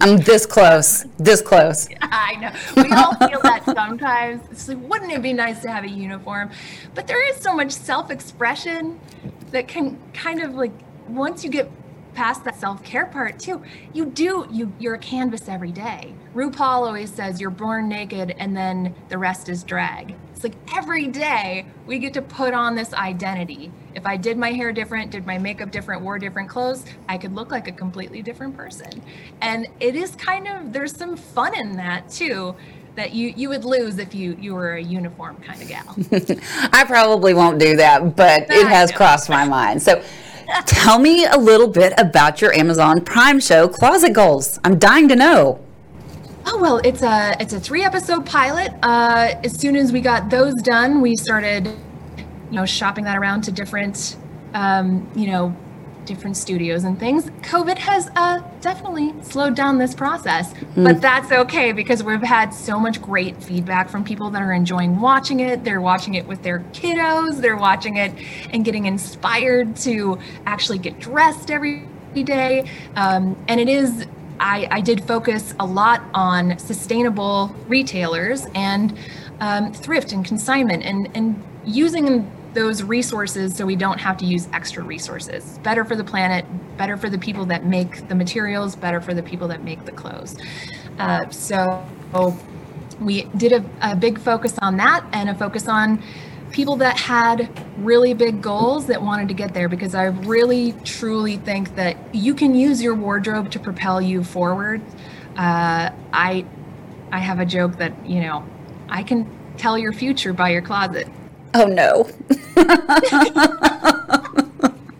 I'm 0.00 0.16
this 0.18 0.46
close, 0.46 1.04
this 1.18 1.42
close. 1.42 1.88
I 2.00 2.36
know. 2.36 2.82
We 2.82 2.90
all 2.92 3.14
feel 3.16 3.40
that 3.42 3.64
sometimes. 3.64 4.40
It's 4.50 4.68
like, 4.68 4.78
wouldn't 4.88 5.12
it 5.12 5.22
be 5.22 5.32
nice 5.32 5.60
to 5.62 5.70
have 5.70 5.84
a 5.84 5.88
uniform? 5.88 6.50
But 6.94 7.06
there 7.06 7.22
is 7.28 7.36
so 7.36 7.54
much 7.54 7.72
self-expression 7.72 8.98
that 9.50 9.68
can 9.68 9.98
kind 10.12 10.40
of 10.42 10.54
like 10.54 10.72
once 11.08 11.44
you 11.44 11.50
get 11.50 11.70
past 12.14 12.44
that 12.44 12.56
self-care 12.56 13.06
part 13.06 13.38
too, 13.38 13.62
you 13.92 14.06
do 14.06 14.46
you 14.50 14.72
you're 14.78 14.94
a 14.94 14.98
canvas 14.98 15.48
every 15.48 15.72
day. 15.72 16.14
RuPaul 16.34 16.86
always 16.86 17.12
says 17.12 17.40
you're 17.40 17.50
born 17.50 17.88
naked 17.88 18.34
and 18.38 18.56
then 18.56 18.94
the 19.08 19.18
rest 19.18 19.48
is 19.48 19.64
drag. 19.64 20.14
It's 20.32 20.44
like 20.44 20.54
every 20.76 21.06
day 21.06 21.66
we 21.86 21.98
get 21.98 22.14
to 22.14 22.22
put 22.22 22.54
on 22.54 22.74
this 22.74 22.94
identity. 22.94 23.72
If 23.94 24.06
I 24.06 24.16
did 24.16 24.38
my 24.38 24.52
hair 24.52 24.72
different, 24.72 25.10
did 25.10 25.26
my 25.26 25.38
makeup 25.38 25.70
different, 25.70 26.02
wore 26.02 26.18
different 26.18 26.48
clothes, 26.48 26.84
I 27.08 27.18
could 27.18 27.34
look 27.34 27.50
like 27.50 27.68
a 27.68 27.72
completely 27.72 28.22
different 28.22 28.56
person. 28.56 29.02
And 29.40 29.66
it 29.80 29.96
is 29.96 30.14
kind 30.16 30.48
of 30.48 30.72
there's 30.72 30.96
some 30.96 31.16
fun 31.16 31.54
in 31.58 31.76
that 31.76 32.10
too 32.10 32.54
that 32.96 33.12
you 33.12 33.32
you 33.36 33.48
would 33.48 33.64
lose 33.64 33.98
if 33.98 34.14
you 34.14 34.36
you 34.40 34.54
were 34.54 34.74
a 34.74 34.82
uniform 34.82 35.36
kind 35.36 35.62
of 35.62 35.68
gal. 35.68 35.96
I 36.72 36.84
probably 36.84 37.34
won't 37.34 37.58
do 37.58 37.76
that, 37.76 38.16
but 38.16 38.42
it 38.50 38.66
has 38.66 38.92
crossed 38.92 39.28
my 39.28 39.44
mind. 39.44 39.82
So 39.82 40.02
tell 40.66 40.98
me 40.98 41.24
a 41.24 41.36
little 41.36 41.68
bit 41.68 41.92
about 41.98 42.40
your 42.40 42.52
Amazon 42.52 43.00
Prime 43.04 43.40
show 43.40 43.68
closet 43.68 44.12
goals. 44.12 44.58
I'm 44.64 44.78
dying 44.78 45.08
to 45.08 45.16
know. 45.16 45.60
Oh 46.46 46.58
well, 46.60 46.80
it's 46.84 47.02
a 47.02 47.36
it's 47.38 47.52
a 47.52 47.60
three 47.60 47.84
episode 47.84 48.26
pilot. 48.26 48.72
Uh, 48.82 49.34
as 49.44 49.58
soon 49.58 49.76
as 49.76 49.92
we 49.92 50.00
got 50.00 50.30
those 50.30 50.54
done, 50.62 51.00
we 51.00 51.16
started, 51.16 51.66
you 51.66 52.56
know, 52.56 52.64
shopping 52.64 53.04
that 53.04 53.16
around 53.16 53.42
to 53.42 53.52
different, 53.52 54.16
um, 54.54 55.08
you 55.14 55.26
know, 55.26 55.54
different 56.04 56.36
studios 56.36 56.84
and 56.84 56.98
things. 56.98 57.26
COVID 57.42 57.78
has 57.78 58.10
uh, 58.16 58.40
definitely 58.60 59.14
slowed 59.22 59.54
down 59.54 59.78
this 59.78 59.94
process, 59.94 60.52
mm. 60.52 60.84
but 60.84 61.00
that's 61.00 61.32
okay 61.32 61.72
because 61.72 62.02
we've 62.02 62.22
had 62.22 62.50
so 62.50 62.78
much 62.78 63.00
great 63.00 63.42
feedback 63.42 63.88
from 63.88 64.04
people 64.04 64.30
that 64.30 64.42
are 64.42 64.52
enjoying 64.52 65.00
watching 65.00 65.40
it. 65.40 65.64
They're 65.64 65.80
watching 65.80 66.14
it 66.14 66.26
with 66.26 66.42
their 66.42 66.60
kiddos. 66.72 67.40
They're 67.40 67.56
watching 67.56 67.96
it 67.96 68.12
and 68.52 68.64
getting 68.64 68.86
inspired 68.86 69.76
to 69.76 70.18
actually 70.46 70.78
get 70.78 70.98
dressed 70.98 71.50
every 71.50 71.86
day. 72.14 72.68
Um, 72.96 73.36
and 73.48 73.60
it 73.60 73.68
is 73.68 74.06
I, 74.40 74.66
I, 74.70 74.80
did 74.80 75.04
focus 75.04 75.54
a 75.60 75.66
lot 75.66 76.02
on 76.14 76.58
sustainable 76.58 77.54
retailers 77.68 78.46
and 78.54 78.98
um, 79.38 79.70
thrift 79.72 80.12
and 80.12 80.24
consignment 80.24 80.82
and, 80.82 81.10
and 81.14 81.42
using 81.64 82.30
those 82.54 82.82
resources 82.82 83.54
so 83.54 83.64
we 83.64 83.76
don't 83.76 84.00
have 84.00 84.16
to 84.18 84.24
use 84.24 84.48
extra 84.52 84.82
resources. 84.82 85.58
Better 85.62 85.84
for 85.84 85.96
the 85.96 86.04
planet, 86.04 86.44
better 86.76 86.96
for 86.96 87.08
the 87.08 87.18
people 87.18 87.44
that 87.46 87.64
make 87.64 88.08
the 88.08 88.14
materials, 88.14 88.76
better 88.76 89.00
for 89.00 89.14
the 89.14 89.22
people 89.22 89.48
that 89.48 89.62
make 89.62 89.84
the 89.84 89.92
clothes. 89.92 90.36
Uh, 90.98 91.28
so 91.30 91.86
we 93.00 93.22
did 93.36 93.52
a, 93.52 93.64
a 93.80 93.96
big 93.96 94.18
focus 94.18 94.58
on 94.60 94.76
that 94.76 95.04
and 95.12 95.28
a 95.28 95.34
focus 95.34 95.68
on 95.68 96.02
people 96.50 96.76
that 96.76 96.98
had 96.98 97.48
really 97.78 98.12
big 98.12 98.42
goals 98.42 98.86
that 98.86 99.00
wanted 99.00 99.28
to 99.28 99.34
get 99.34 99.54
there 99.54 99.68
because 99.68 99.94
I 99.94 100.06
really 100.06 100.72
truly 100.84 101.36
think 101.36 101.76
that 101.76 101.96
you 102.14 102.34
can 102.34 102.54
use 102.54 102.82
your 102.82 102.94
wardrobe 102.94 103.50
to 103.52 103.60
propel 103.60 104.00
you 104.00 104.24
forward. 104.24 104.82
Uh, 105.36 105.90
I 106.12 106.44
I 107.12 107.18
have 107.18 107.40
a 107.40 107.46
joke 107.46 107.76
that 107.78 108.04
you 108.04 108.20
know 108.20 108.44
I 108.88 109.02
can 109.02 109.30
tell 109.56 109.78
your 109.78 109.92
future 109.92 110.32
by 110.32 110.50
your 110.50 110.62
closet. 110.62 111.08
Oh 111.54 111.66
no. 111.66 112.08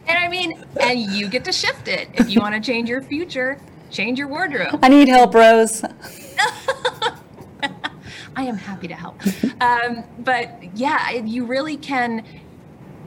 and 0.07 0.19
I 0.19 0.29
mean, 0.29 0.65
and 0.81 1.01
you 1.01 1.29
get 1.29 1.45
to 1.45 1.53
shift 1.53 1.89
it. 1.89 2.09
If 2.15 2.31
you 2.31 2.41
want 2.41 2.55
to 2.55 2.61
change 2.61 2.89
your 2.89 3.03
future, 3.03 3.61
change 3.91 4.19
your 4.19 4.29
wardrobe. 4.29 4.79
I 4.83 4.89
need 4.89 5.09
help, 5.09 5.35
Rose. 5.35 5.85
I 8.37 8.45
am 8.45 8.57
happy 8.57 8.89
to 8.89 8.95
help. 8.95 9.21
um, 9.61 10.05
but 10.21 10.51
yeah, 10.75 11.11
you 11.11 11.45
really 11.45 11.77
can 11.77 12.25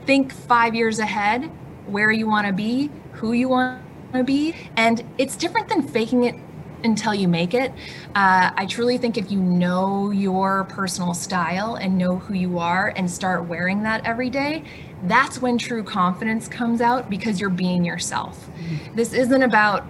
think 0.06 0.32
five 0.32 0.74
years 0.74 0.98
ahead 0.98 1.50
where 1.86 2.10
you 2.10 2.26
want 2.26 2.46
to 2.46 2.52
be, 2.52 2.90
who 3.12 3.32
you 3.32 3.48
want 3.48 3.82
to 4.12 4.24
be. 4.24 4.54
And 4.76 5.04
it's 5.18 5.36
different 5.36 5.68
than 5.68 5.86
faking 5.86 6.24
it 6.24 6.36
until 6.84 7.14
you 7.14 7.26
make 7.26 7.54
it. 7.54 7.72
Uh, 8.14 8.50
I 8.54 8.66
truly 8.66 8.98
think 8.98 9.16
if 9.16 9.30
you 9.30 9.40
know 9.40 10.10
your 10.10 10.64
personal 10.64 11.14
style 11.14 11.74
and 11.76 11.98
know 11.98 12.18
who 12.18 12.34
you 12.34 12.58
are 12.58 12.92
and 12.94 13.10
start 13.10 13.46
wearing 13.46 13.82
that 13.82 14.04
every 14.06 14.30
day, 14.30 14.62
that's 15.04 15.40
when 15.40 15.58
true 15.58 15.82
confidence 15.82 16.46
comes 16.46 16.80
out 16.80 17.10
because 17.10 17.40
you're 17.40 17.50
being 17.50 17.84
yourself. 17.84 18.46
Mm-hmm. 18.46 18.96
This 18.96 19.12
isn't 19.12 19.42
about 19.42 19.84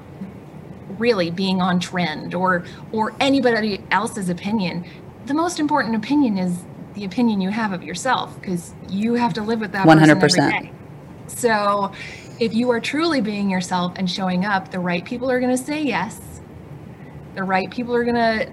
really 0.98 1.30
being 1.30 1.60
on 1.60 1.80
trend 1.80 2.34
or 2.34 2.64
or 2.92 3.14
anybody 3.20 3.80
else's 3.90 4.28
opinion. 4.28 4.84
The 5.26 5.34
most 5.34 5.58
important 5.58 5.96
opinion 5.96 6.38
is 6.38 6.64
the 6.94 7.04
opinion 7.04 7.40
you 7.40 7.50
have 7.50 7.72
of 7.72 7.82
yourself 7.82 8.38
because 8.40 8.72
you 8.88 9.14
have 9.14 9.34
to 9.34 9.42
live 9.42 9.60
with 9.60 9.72
that 9.72 9.86
100%. 9.86 10.70
So 11.26 11.92
if 12.38 12.54
you 12.54 12.70
are 12.70 12.80
truly 12.80 13.20
being 13.20 13.50
yourself 13.50 13.94
and 13.96 14.08
showing 14.08 14.44
up, 14.44 14.70
the 14.70 14.78
right 14.78 15.04
people 15.04 15.30
are 15.30 15.40
going 15.40 15.56
to 15.56 15.62
say 15.62 15.82
yes 15.82 16.33
the 17.34 17.42
right 17.42 17.70
people 17.70 17.94
are 17.94 18.04
going 18.04 18.14
to 18.14 18.52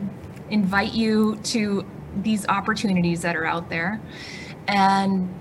invite 0.50 0.94
you 0.94 1.38
to 1.44 1.86
these 2.22 2.46
opportunities 2.48 3.22
that 3.22 3.36
are 3.36 3.46
out 3.46 3.70
there 3.70 4.02
and 4.67 5.34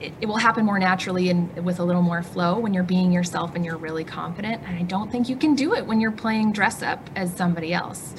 it, 0.00 0.12
it, 0.20 0.26
will 0.26 0.36
happen 0.36 0.64
more 0.64 0.78
naturally 0.78 1.30
and 1.30 1.64
with 1.64 1.78
a 1.78 1.84
little 1.84 2.02
more 2.02 2.22
flow 2.22 2.58
when 2.58 2.74
you're 2.74 2.82
being 2.82 3.12
yourself 3.12 3.54
and 3.54 3.64
you're 3.64 3.78
really 3.78 4.04
confident 4.04 4.62
and 4.66 4.76
i 4.76 4.82
don't 4.82 5.10
think 5.10 5.28
you 5.28 5.36
can 5.36 5.54
do 5.54 5.74
it 5.74 5.86
when 5.86 6.00
you're 6.00 6.10
playing 6.10 6.52
dress 6.52 6.82
up 6.82 7.08
as 7.16 7.34
somebody 7.34 7.72
else 7.72 8.14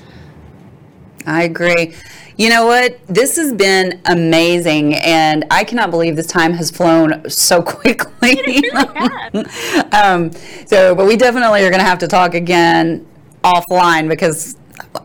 I 1.26 1.44
agree. 1.44 1.94
You 2.38 2.50
know 2.50 2.65
what? 2.65 3.00
This 3.08 3.36
has 3.36 3.54
been 3.54 4.02
amazing, 4.06 4.96
and 4.96 5.46
I 5.52 5.63
cannot 5.63 5.91
believe 5.91 6.15
this 6.15 6.28
time 6.28 6.54
has 6.54 6.72
flown 6.72 7.30
so 7.30 7.62
quickly. 7.62 8.41
Really 8.41 8.72
um, 9.91 10.32
so, 10.65 10.96
but 10.96 11.06
we 11.06 11.17
definitely 11.17 11.63
are 11.63 11.70
going 11.70 11.80
to 11.80 11.86
have 11.86 12.00
to 12.00 12.08
talk 12.08 12.34
again 12.34 13.06
offline 13.43 14.08
because 14.10 14.58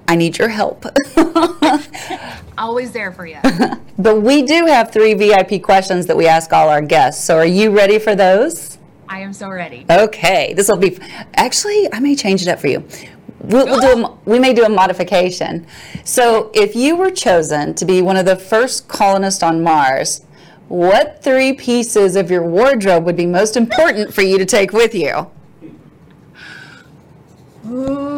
I 0.09 0.17
need 0.17 0.39
your 0.39 0.49
help. 0.49 0.87
Always 2.59 2.93
there 2.93 3.13
for 3.13 3.27
you. 3.27 3.39
but 3.99 4.23
we 4.23 4.43
do 4.43 4.67
have 4.67 4.93
three 4.93 5.15
VIP 5.15 5.63
questions 5.63 6.07
that 6.07 6.17
we 6.17 6.27
ask 6.27 6.53
all 6.53 6.69
our 6.69 6.83
guests. 6.83 7.25
So 7.25 7.37
are 7.37 7.47
you 7.47 7.71
ready 7.71 7.99
for 7.99 8.15
those? 8.15 8.79
I 9.09 9.21
am 9.21 9.33
so 9.33 9.49
ready. 9.49 9.87
Okay, 9.91 10.53
this 10.55 10.69
will 10.69 10.79
be. 10.79 10.99
Actually, 11.35 11.93
I 11.93 12.01
may 12.01 12.17
change 12.17 12.43
it 12.43 12.49
up 12.49 12.59
for 12.59 12.67
you. 12.67 12.87
We'll, 13.41 13.67
we'll 13.67 13.81
do 13.81 14.05
a, 14.05 14.19
we 14.25 14.41
may 14.41 14.53
do 14.53 14.65
a 14.65 14.69
modification. 14.69 15.67
So, 16.05 16.51
if 16.53 16.75
you 16.75 16.97
were 16.97 17.13
chosen 17.13 17.75
to 17.75 17.85
be 17.85 18.03
one 18.03 18.17
of 18.17 18.27
the 18.27 18.35
first 18.35 18.89
colonists 18.89 19.43
on 19.43 19.63
Mars, 19.63 20.25
what 20.69 21.23
three 21.23 21.53
pieces 21.53 22.17
of 22.17 22.31
your 22.31 22.43
wardrobe 22.43 23.05
would 23.05 23.17
be 23.17 23.27
most 23.27 23.57
important 23.57 24.13
for 24.13 24.23
you 24.23 24.39
to 24.39 24.45
take 24.45 24.73
with 24.73 24.95
you? 24.95 25.31
Ooh, 27.69 27.71
you 27.71 27.77
got 27.77 28.03
me. 28.03 28.16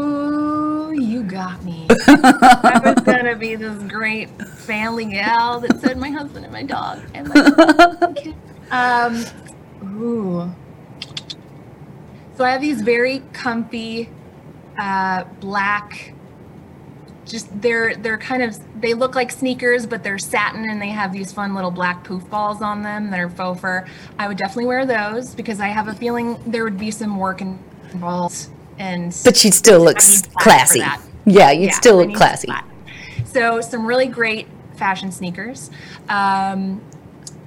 I 1.90 2.80
was 2.84 3.04
gonna 3.04 3.36
be 3.36 3.54
this 3.54 3.82
great 3.84 4.30
family 4.42 5.06
gal 5.06 5.60
that 5.60 5.80
said 5.80 5.96
my 5.98 6.10
husband 6.10 6.44
and 6.44 6.52
my 6.52 6.62
dog 6.62 7.00
and 7.14 7.28
my. 7.28 8.34
Um, 8.70 9.24
ooh. 9.82 10.54
So 12.36 12.44
I 12.44 12.50
have 12.50 12.60
these 12.60 12.82
very 12.82 13.22
comfy 13.32 14.10
uh, 14.78 15.24
black. 15.40 16.12
Just 17.24 17.60
they're 17.60 17.96
they're 17.96 18.18
kind 18.18 18.42
of 18.42 18.58
they 18.80 18.94
look 18.94 19.14
like 19.14 19.30
sneakers, 19.30 19.86
but 19.86 20.02
they're 20.02 20.18
satin 20.18 20.68
and 20.70 20.80
they 20.80 20.88
have 20.88 21.12
these 21.12 21.32
fun 21.32 21.54
little 21.54 21.70
black 21.70 22.04
poof 22.04 22.28
balls 22.30 22.62
on 22.62 22.82
them 22.82 23.10
that 23.10 23.20
are 23.20 23.28
faux 23.28 23.60
fur. 23.60 23.86
I 24.18 24.28
would 24.28 24.36
definitely 24.36 24.66
wear 24.66 24.86
those 24.86 25.34
because 25.34 25.60
I 25.60 25.68
have 25.68 25.88
a 25.88 25.94
feeling 25.94 26.38
there 26.46 26.64
would 26.64 26.78
be 26.78 26.90
some 26.90 27.18
work 27.18 27.40
involved 27.40 28.48
and 28.78 29.16
but 29.24 29.36
she 29.36 29.50
still 29.50 29.80
looks 29.82 30.22
classy. 30.38 30.82
Yeah, 31.30 31.50
you'd 31.50 31.66
yeah, 31.66 31.74
still 31.74 31.96
look 31.96 32.14
classy. 32.14 32.48
So 33.24 33.60
some 33.60 33.86
really 33.86 34.06
great 34.06 34.48
fashion 34.76 35.12
sneakers. 35.12 35.70
Um, 36.08 36.80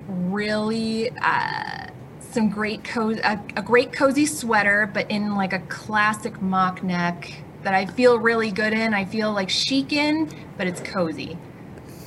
really 0.07 1.09
uh, 1.21 1.87
some 2.19 2.49
great 2.49 2.83
co- 2.83 3.17
a, 3.23 3.39
a 3.55 3.61
great 3.61 3.91
cozy 3.91 4.25
sweater, 4.25 4.89
but 4.93 5.09
in 5.09 5.35
like 5.35 5.53
a 5.53 5.59
classic 5.59 6.41
mock 6.41 6.83
neck 6.83 7.33
that 7.63 7.73
I 7.73 7.85
feel 7.85 8.17
really 8.17 8.51
good 8.51 8.73
in. 8.73 8.93
I 8.93 9.05
feel 9.05 9.31
like 9.33 9.49
chic 9.49 9.93
in, 9.93 10.29
but 10.57 10.67
it's 10.67 10.81
cozy. 10.81 11.37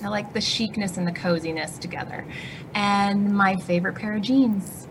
I 0.03 0.09
like 0.09 0.33
the 0.33 0.41
chicness 0.41 0.97
and 0.97 1.07
the 1.07 1.13
coziness 1.13 1.79
together. 1.79 2.27
And 2.75 3.35
my 3.35 3.57
favorite 3.57 3.95
pair 3.95 4.15
of 4.15 4.23
jeans. 4.23 4.87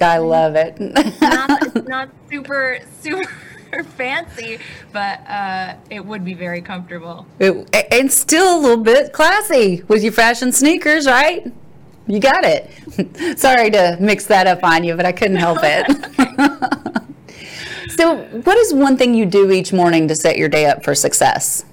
I 0.00 0.18
love 0.18 0.54
it. 0.56 0.80
not, 1.20 1.84
not 1.88 2.08
super, 2.30 2.78
super 3.00 3.28
fancy, 3.96 4.58
but 4.92 5.20
uh, 5.28 5.74
it 5.90 6.04
would 6.04 6.24
be 6.24 6.34
very 6.34 6.60
comfortable. 6.60 7.26
It, 7.38 7.68
and 7.92 8.10
still 8.10 8.58
a 8.58 8.60
little 8.60 8.82
bit 8.82 9.12
classy 9.12 9.82
with 9.88 10.02
your 10.02 10.12
fashion 10.12 10.52
sneakers, 10.52 11.06
right? 11.06 11.52
You 12.06 12.20
got 12.20 12.44
it. 12.44 13.38
Sorry 13.38 13.70
to 13.70 13.96
mix 14.00 14.26
that 14.26 14.46
up 14.46 14.64
on 14.64 14.84
you, 14.84 14.96
but 14.96 15.06
I 15.06 15.12
couldn't 15.12 15.36
help 15.36 15.58
it. 15.62 15.86
so, 17.96 18.24
what 18.44 18.58
is 18.58 18.74
one 18.74 18.96
thing 18.96 19.14
you 19.14 19.24
do 19.24 19.50
each 19.50 19.72
morning 19.72 20.08
to 20.08 20.14
set 20.14 20.36
your 20.36 20.48
day 20.48 20.66
up 20.66 20.84
for 20.84 20.94
success? 20.94 21.64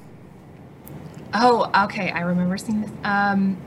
Oh, 1.33 1.69
okay. 1.85 2.11
I 2.11 2.21
remember 2.21 2.57
seeing 2.57 2.81
this. 2.81 2.91
Um, 3.03 3.57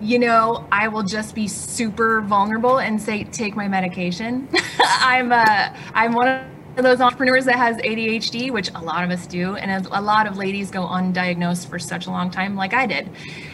you 0.00 0.18
know, 0.18 0.66
I 0.70 0.88
will 0.88 1.02
just 1.02 1.34
be 1.34 1.48
super 1.48 2.20
vulnerable 2.22 2.78
and 2.78 3.00
say, 3.00 3.24
take 3.24 3.56
my 3.56 3.68
medication. 3.68 4.48
I'm 4.80 5.32
uh, 5.32 5.74
I'm 5.94 6.12
one 6.12 6.28
of 6.28 6.57
those 6.82 7.00
entrepreneurs 7.00 7.44
that 7.46 7.56
has 7.56 7.76
ADHD, 7.78 8.50
which 8.50 8.70
a 8.74 8.80
lot 8.80 9.04
of 9.04 9.10
us 9.10 9.26
do, 9.26 9.56
and 9.56 9.86
a 9.86 10.00
lot 10.00 10.26
of 10.26 10.36
ladies 10.36 10.70
go 10.70 10.86
undiagnosed 10.86 11.68
for 11.68 11.78
such 11.78 12.06
a 12.06 12.10
long 12.10 12.30
time, 12.30 12.56
like 12.56 12.74
I 12.74 12.86
did. 12.86 13.10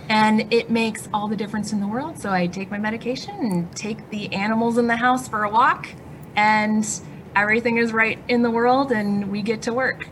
And 0.09 0.53
it 0.53 0.71
makes 0.71 1.09
all 1.13 1.29
the 1.29 1.37
difference 1.37 1.73
in 1.73 1.81
the 1.81 1.87
world. 1.87 2.19
So 2.19 2.31
I 2.31 2.47
take 2.47 2.71
my 2.71 2.79
medication 2.79 3.35
and 3.35 3.77
take 3.77 4.11
the 4.11 4.33
animals 4.33 4.79
in 4.79 4.87
the 4.87 4.97
house 4.97 5.29
for 5.29 5.45
a 5.45 5.51
walk, 5.51 5.89
and 6.37 6.87
everything 7.37 7.79
is 7.79 7.93
right 7.93 8.19
in 8.29 8.43
the 8.43 8.51
world, 8.51 8.93
and 8.93 9.31
we 9.31 9.43
get 9.43 9.63
to 9.63 9.73
work. 9.73 10.09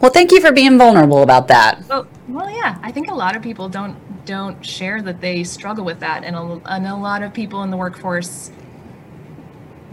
Well, 0.00 0.10
thank 0.10 0.32
you 0.32 0.40
for 0.40 0.50
being 0.52 0.78
vulnerable 0.78 1.22
about 1.22 1.48
that. 1.48 1.86
Well, 1.88 2.08
well, 2.28 2.50
yeah. 2.50 2.78
I 2.82 2.90
think 2.90 3.08
a 3.08 3.14
lot 3.14 3.36
of 3.36 3.42
people 3.42 3.68
don't 3.68 3.96
don't 4.24 4.64
share 4.64 5.02
that 5.02 5.20
they 5.20 5.44
struggle 5.44 5.84
with 5.84 6.00
that, 6.00 6.24
and 6.24 6.36
a, 6.36 6.60
and 6.66 6.86
a 6.86 6.94
lot 6.94 7.22
of 7.22 7.32
people 7.32 7.62
in 7.62 7.70
the 7.70 7.76
workforce 7.76 8.50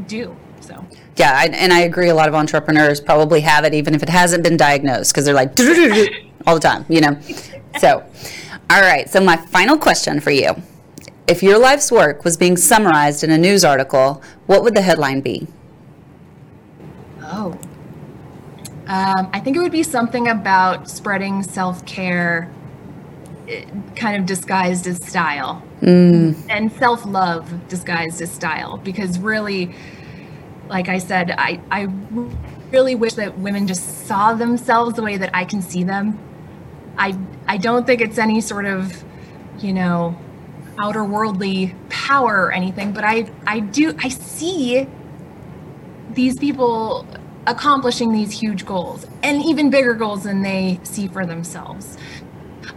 do. 0.07 0.35
So 0.61 0.85
Yeah, 1.17 1.33
I, 1.35 1.45
and 1.47 1.73
I 1.73 1.81
agree. 1.81 2.09
A 2.09 2.15
lot 2.15 2.27
of 2.27 2.35
entrepreneurs 2.35 3.01
probably 3.01 3.41
have 3.41 3.65
it, 3.65 3.73
even 3.73 3.95
if 3.95 4.03
it 4.03 4.09
hasn't 4.09 4.43
been 4.43 4.57
diagnosed, 4.57 5.13
because 5.13 5.25
they're 5.25 5.33
like 5.33 5.57
all 6.47 6.55
the 6.55 6.61
time, 6.61 6.85
you 6.89 7.01
know. 7.01 7.19
So, 7.79 8.03
all 8.71 8.81
right. 8.81 9.07
So 9.07 9.21
my 9.21 9.37
final 9.37 9.77
question 9.77 10.19
for 10.19 10.31
you: 10.31 10.55
If 11.27 11.43
your 11.43 11.59
life's 11.59 11.91
work 11.91 12.25
was 12.25 12.35
being 12.35 12.57
summarized 12.57 13.23
in 13.23 13.29
a 13.29 13.37
news 13.37 13.63
article, 13.63 14.23
what 14.47 14.63
would 14.63 14.73
the 14.73 14.81
headline 14.81 15.21
be? 15.21 15.47
Oh. 17.21 17.57
Um, 18.87 19.29
I 19.31 19.39
think 19.39 19.55
it 19.55 19.59
would 19.59 19.71
be 19.71 19.83
something 19.83 20.29
about 20.29 20.89
spreading 20.89 21.43
self 21.43 21.85
care, 21.85 22.51
kind 23.95 24.17
of 24.17 24.25
disguised 24.25 24.87
as 24.87 24.97
style, 25.05 25.61
and 26.49 26.71
self 26.73 27.05
love 27.05 27.67
disguised 27.67 28.19
as 28.19 28.31
style. 28.31 28.77
Because 28.77 29.19
really, 29.19 29.75
like 30.69 30.87
I 30.87 30.99
said, 30.99 31.31
I, 31.31 31.59
I 31.71 31.87
really 32.71 32.95
wish 32.95 33.13
that 33.13 33.37
women 33.39 33.67
just 33.67 34.05
saw 34.07 34.33
themselves 34.33 34.95
the 34.95 35.01
way 35.01 35.17
that 35.17 35.31
I 35.33 35.43
can 35.43 35.61
see 35.61 35.83
them. 35.83 36.17
I, 36.97 37.17
I 37.47 37.57
don't 37.57 37.85
think 37.85 38.01
it's 38.01 38.17
any 38.17 38.39
sort 38.41 38.65
of, 38.65 39.03
you 39.59 39.73
know, 39.73 40.17
outer 40.79 41.03
worldly 41.03 41.75
power 41.89 42.45
or 42.45 42.51
anything, 42.51 42.93
but 42.93 43.03
I, 43.03 43.29
I 43.47 43.59
do, 43.59 43.95
I 43.99 44.09
see 44.09 44.87
these 46.11 46.37
people 46.37 47.05
accomplishing 47.47 48.11
these 48.11 48.31
huge 48.31 48.65
goals 48.65 49.07
and 49.23 49.43
even 49.43 49.69
bigger 49.69 49.93
goals 49.93 50.23
than 50.23 50.41
they 50.41 50.79
see 50.83 51.07
for 51.07 51.25
themselves. 51.25 51.97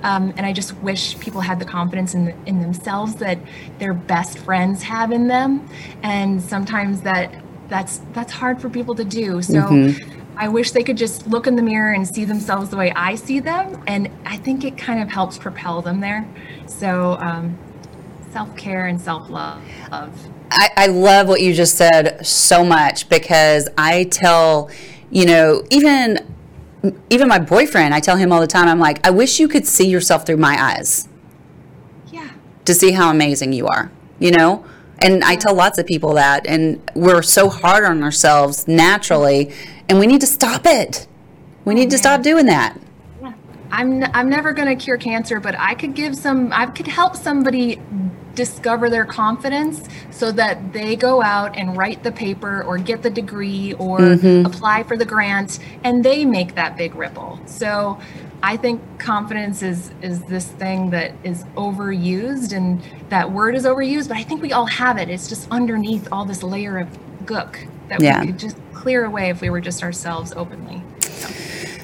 Um, 0.02 0.32
and 0.36 0.46
I 0.46 0.52
just 0.52 0.74
wish 0.78 1.18
people 1.20 1.42
had 1.42 1.58
the 1.58 1.64
confidence 1.64 2.14
in, 2.14 2.34
in 2.46 2.60
themselves 2.60 3.16
that 3.16 3.38
their 3.78 3.92
best 3.92 4.38
friends 4.38 4.82
have 4.82 5.12
in 5.12 5.28
them. 5.28 5.68
And 6.02 6.42
sometimes 6.42 7.02
that 7.02 7.41
that's 7.72 8.02
that's 8.12 8.30
hard 8.30 8.60
for 8.60 8.68
people 8.68 8.94
to 8.94 9.04
do. 9.04 9.40
So 9.40 9.94
I 10.36 10.48
wish 10.48 10.72
they 10.72 10.82
could 10.82 10.98
just 10.98 11.26
look 11.26 11.46
in 11.46 11.56
the 11.56 11.62
mirror 11.62 11.92
and 11.94 12.06
see 12.06 12.26
themselves 12.26 12.68
the 12.68 12.76
way 12.76 12.92
I 12.94 13.14
see 13.14 13.40
them. 13.40 13.82
And 13.86 14.10
I 14.26 14.36
think 14.36 14.64
it 14.64 14.76
kind 14.76 15.00
of 15.02 15.08
helps 15.08 15.38
propel 15.38 15.80
them 15.80 16.00
there. 16.00 16.28
So 16.66 17.16
um, 17.18 17.58
self 18.30 18.54
care 18.56 18.86
and 18.86 19.00
self 19.00 19.30
love. 19.30 19.62
I, 20.50 20.68
I 20.76 20.86
love 20.88 21.28
what 21.28 21.40
you 21.40 21.54
just 21.54 21.78
said 21.78 22.26
so 22.26 22.62
much 22.62 23.08
because 23.08 23.70
I 23.78 24.04
tell, 24.04 24.70
you 25.10 25.24
know, 25.24 25.64
even 25.70 26.18
even 27.08 27.26
my 27.26 27.38
boyfriend, 27.38 27.94
I 27.94 28.00
tell 28.00 28.16
him 28.18 28.32
all 28.32 28.40
the 28.40 28.46
time, 28.46 28.68
I'm 28.68 28.80
like, 28.80 29.06
I 29.06 29.10
wish 29.10 29.40
you 29.40 29.48
could 29.48 29.66
see 29.66 29.88
yourself 29.88 30.26
through 30.26 30.38
my 30.38 30.56
eyes 30.60 31.08
Yeah. 32.10 32.28
to 32.66 32.74
see 32.74 32.90
how 32.90 33.08
amazing 33.08 33.52
you 33.54 33.66
are, 33.68 33.90
you 34.18 34.30
know? 34.32 34.64
And 35.02 35.24
I 35.24 35.36
tell 35.36 35.54
lots 35.54 35.78
of 35.78 35.86
people 35.86 36.14
that, 36.14 36.46
and 36.46 36.80
we're 36.94 37.22
so 37.22 37.48
hard 37.48 37.84
on 37.84 38.02
ourselves 38.02 38.68
naturally, 38.68 39.52
and 39.88 39.98
we 39.98 40.06
need 40.06 40.20
to 40.20 40.26
stop 40.26 40.62
it. 40.64 41.06
We 41.64 41.74
need 41.74 41.90
to 41.90 41.96
oh, 41.96 42.00
stop 42.00 42.22
doing 42.22 42.46
that. 42.46 42.78
I'm 43.72 44.04
I'm 44.14 44.28
never 44.28 44.52
going 44.52 44.68
to 44.68 44.76
cure 44.76 44.98
cancer, 44.98 45.40
but 45.40 45.58
I 45.58 45.74
could 45.74 45.94
give 45.94 46.14
some 46.14 46.52
I 46.52 46.66
could 46.66 46.86
help 46.86 47.16
somebody 47.16 47.80
discover 48.34 48.88
their 48.88 49.04
confidence 49.04 49.88
so 50.10 50.32
that 50.32 50.72
they 50.72 50.96
go 50.96 51.22
out 51.22 51.56
and 51.56 51.76
write 51.76 52.02
the 52.02 52.12
paper 52.12 52.62
or 52.62 52.78
get 52.78 53.02
the 53.02 53.10
degree 53.10 53.74
or 53.74 53.98
mm-hmm. 53.98 54.46
apply 54.46 54.82
for 54.82 54.96
the 54.96 55.04
grant 55.04 55.58
and 55.84 56.04
they 56.04 56.24
make 56.24 56.54
that 56.54 56.76
big 56.76 56.94
ripple. 56.94 57.40
So 57.46 57.98
I 58.42 58.56
think 58.56 58.80
confidence 58.98 59.62
is 59.62 59.92
is 60.02 60.22
this 60.24 60.46
thing 60.46 60.90
that 60.90 61.12
is 61.22 61.44
overused 61.56 62.52
and 62.56 62.82
that 63.08 63.30
word 63.30 63.54
is 63.54 63.64
overused, 63.64 64.08
but 64.08 64.16
I 64.16 64.24
think 64.24 64.42
we 64.42 64.52
all 64.52 64.66
have 64.66 64.98
it. 64.98 65.08
It's 65.08 65.28
just 65.28 65.46
underneath 65.50 66.08
all 66.10 66.24
this 66.24 66.42
layer 66.42 66.78
of 66.78 66.88
gook 67.24 67.56
that 67.88 68.00
Yeah. 68.00 68.20
we 68.20 68.26
could 68.28 68.38
just 68.38 68.56
clear 68.72 69.04
away 69.04 69.30
if 69.30 69.40
we 69.40 69.48
were 69.50 69.60
just 69.60 69.82
ourselves 69.84 70.32
openly. 70.34 70.82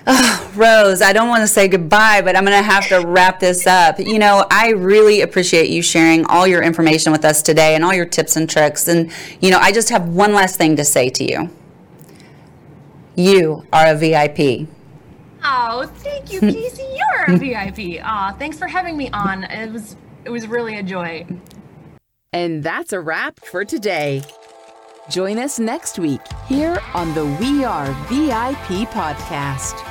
Rose, 0.56 1.02
I 1.02 1.12
don't 1.12 1.28
want 1.28 1.42
to 1.42 1.46
say 1.46 1.68
goodbye, 1.68 2.22
but 2.22 2.34
I'm 2.34 2.44
going 2.44 2.56
to 2.56 2.62
have 2.62 2.88
to 2.88 3.06
wrap 3.06 3.38
this 3.40 3.66
up. 3.66 3.98
You 4.00 4.18
know, 4.18 4.46
I 4.50 4.70
really 4.70 5.20
appreciate 5.20 5.68
you 5.68 5.82
sharing 5.82 6.24
all 6.26 6.46
your 6.46 6.62
information 6.62 7.12
with 7.12 7.24
us 7.24 7.42
today 7.42 7.74
and 7.74 7.84
all 7.84 7.94
your 7.94 8.06
tips 8.06 8.34
and 8.34 8.48
tricks. 8.48 8.88
And, 8.88 9.12
you 9.40 9.50
know, 9.50 9.58
I 9.58 9.70
just 9.70 9.90
have 9.90 10.08
one 10.08 10.32
last 10.32 10.56
thing 10.56 10.76
to 10.76 10.84
say 10.84 11.10
to 11.10 11.24
you. 11.24 11.50
You 13.14 13.66
are 13.72 13.86
a 13.86 13.94
VIP. 13.94 14.66
Oh, 15.50 15.90
thank 15.96 16.30
you, 16.30 16.40
Casey. 16.52 16.84
You're 16.94 17.34
a 17.34 17.38
VIP. 17.38 18.00
Aw, 18.04 18.32
thanks 18.38 18.58
for 18.58 18.66
having 18.66 18.96
me 18.96 19.08
on. 19.12 19.44
It 19.44 19.72
was 19.72 19.96
it 20.24 20.30
was 20.30 20.46
really 20.46 20.76
a 20.78 20.82
joy. 20.82 21.26
And 22.32 22.62
that's 22.62 22.92
a 22.92 23.00
wrap 23.00 23.40
for 23.40 23.64
today. 23.64 24.22
Join 25.08 25.38
us 25.38 25.58
next 25.58 25.98
week 25.98 26.20
here 26.46 26.78
on 26.92 27.14
the 27.14 27.24
We 27.40 27.64
Are 27.64 27.90
VIP 28.08 28.86
podcast. 28.90 29.82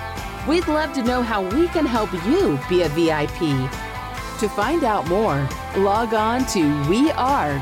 We'd 0.47 0.67
love 0.67 0.93
to 0.93 1.01
know 1.01 1.23
how 1.23 1.41
we 1.41 1.67
can 1.69 1.87
help 1.87 2.13
you 2.27 2.59
be 2.69 2.83
a 2.83 2.89
VIP. 2.89 3.39
To 4.39 4.47
find 4.47 4.83
out 4.83 5.07
more, 5.07 5.49
log 5.77 6.13
on 6.13 6.45
to 6.47 6.59
wearevip.com. 6.85 7.57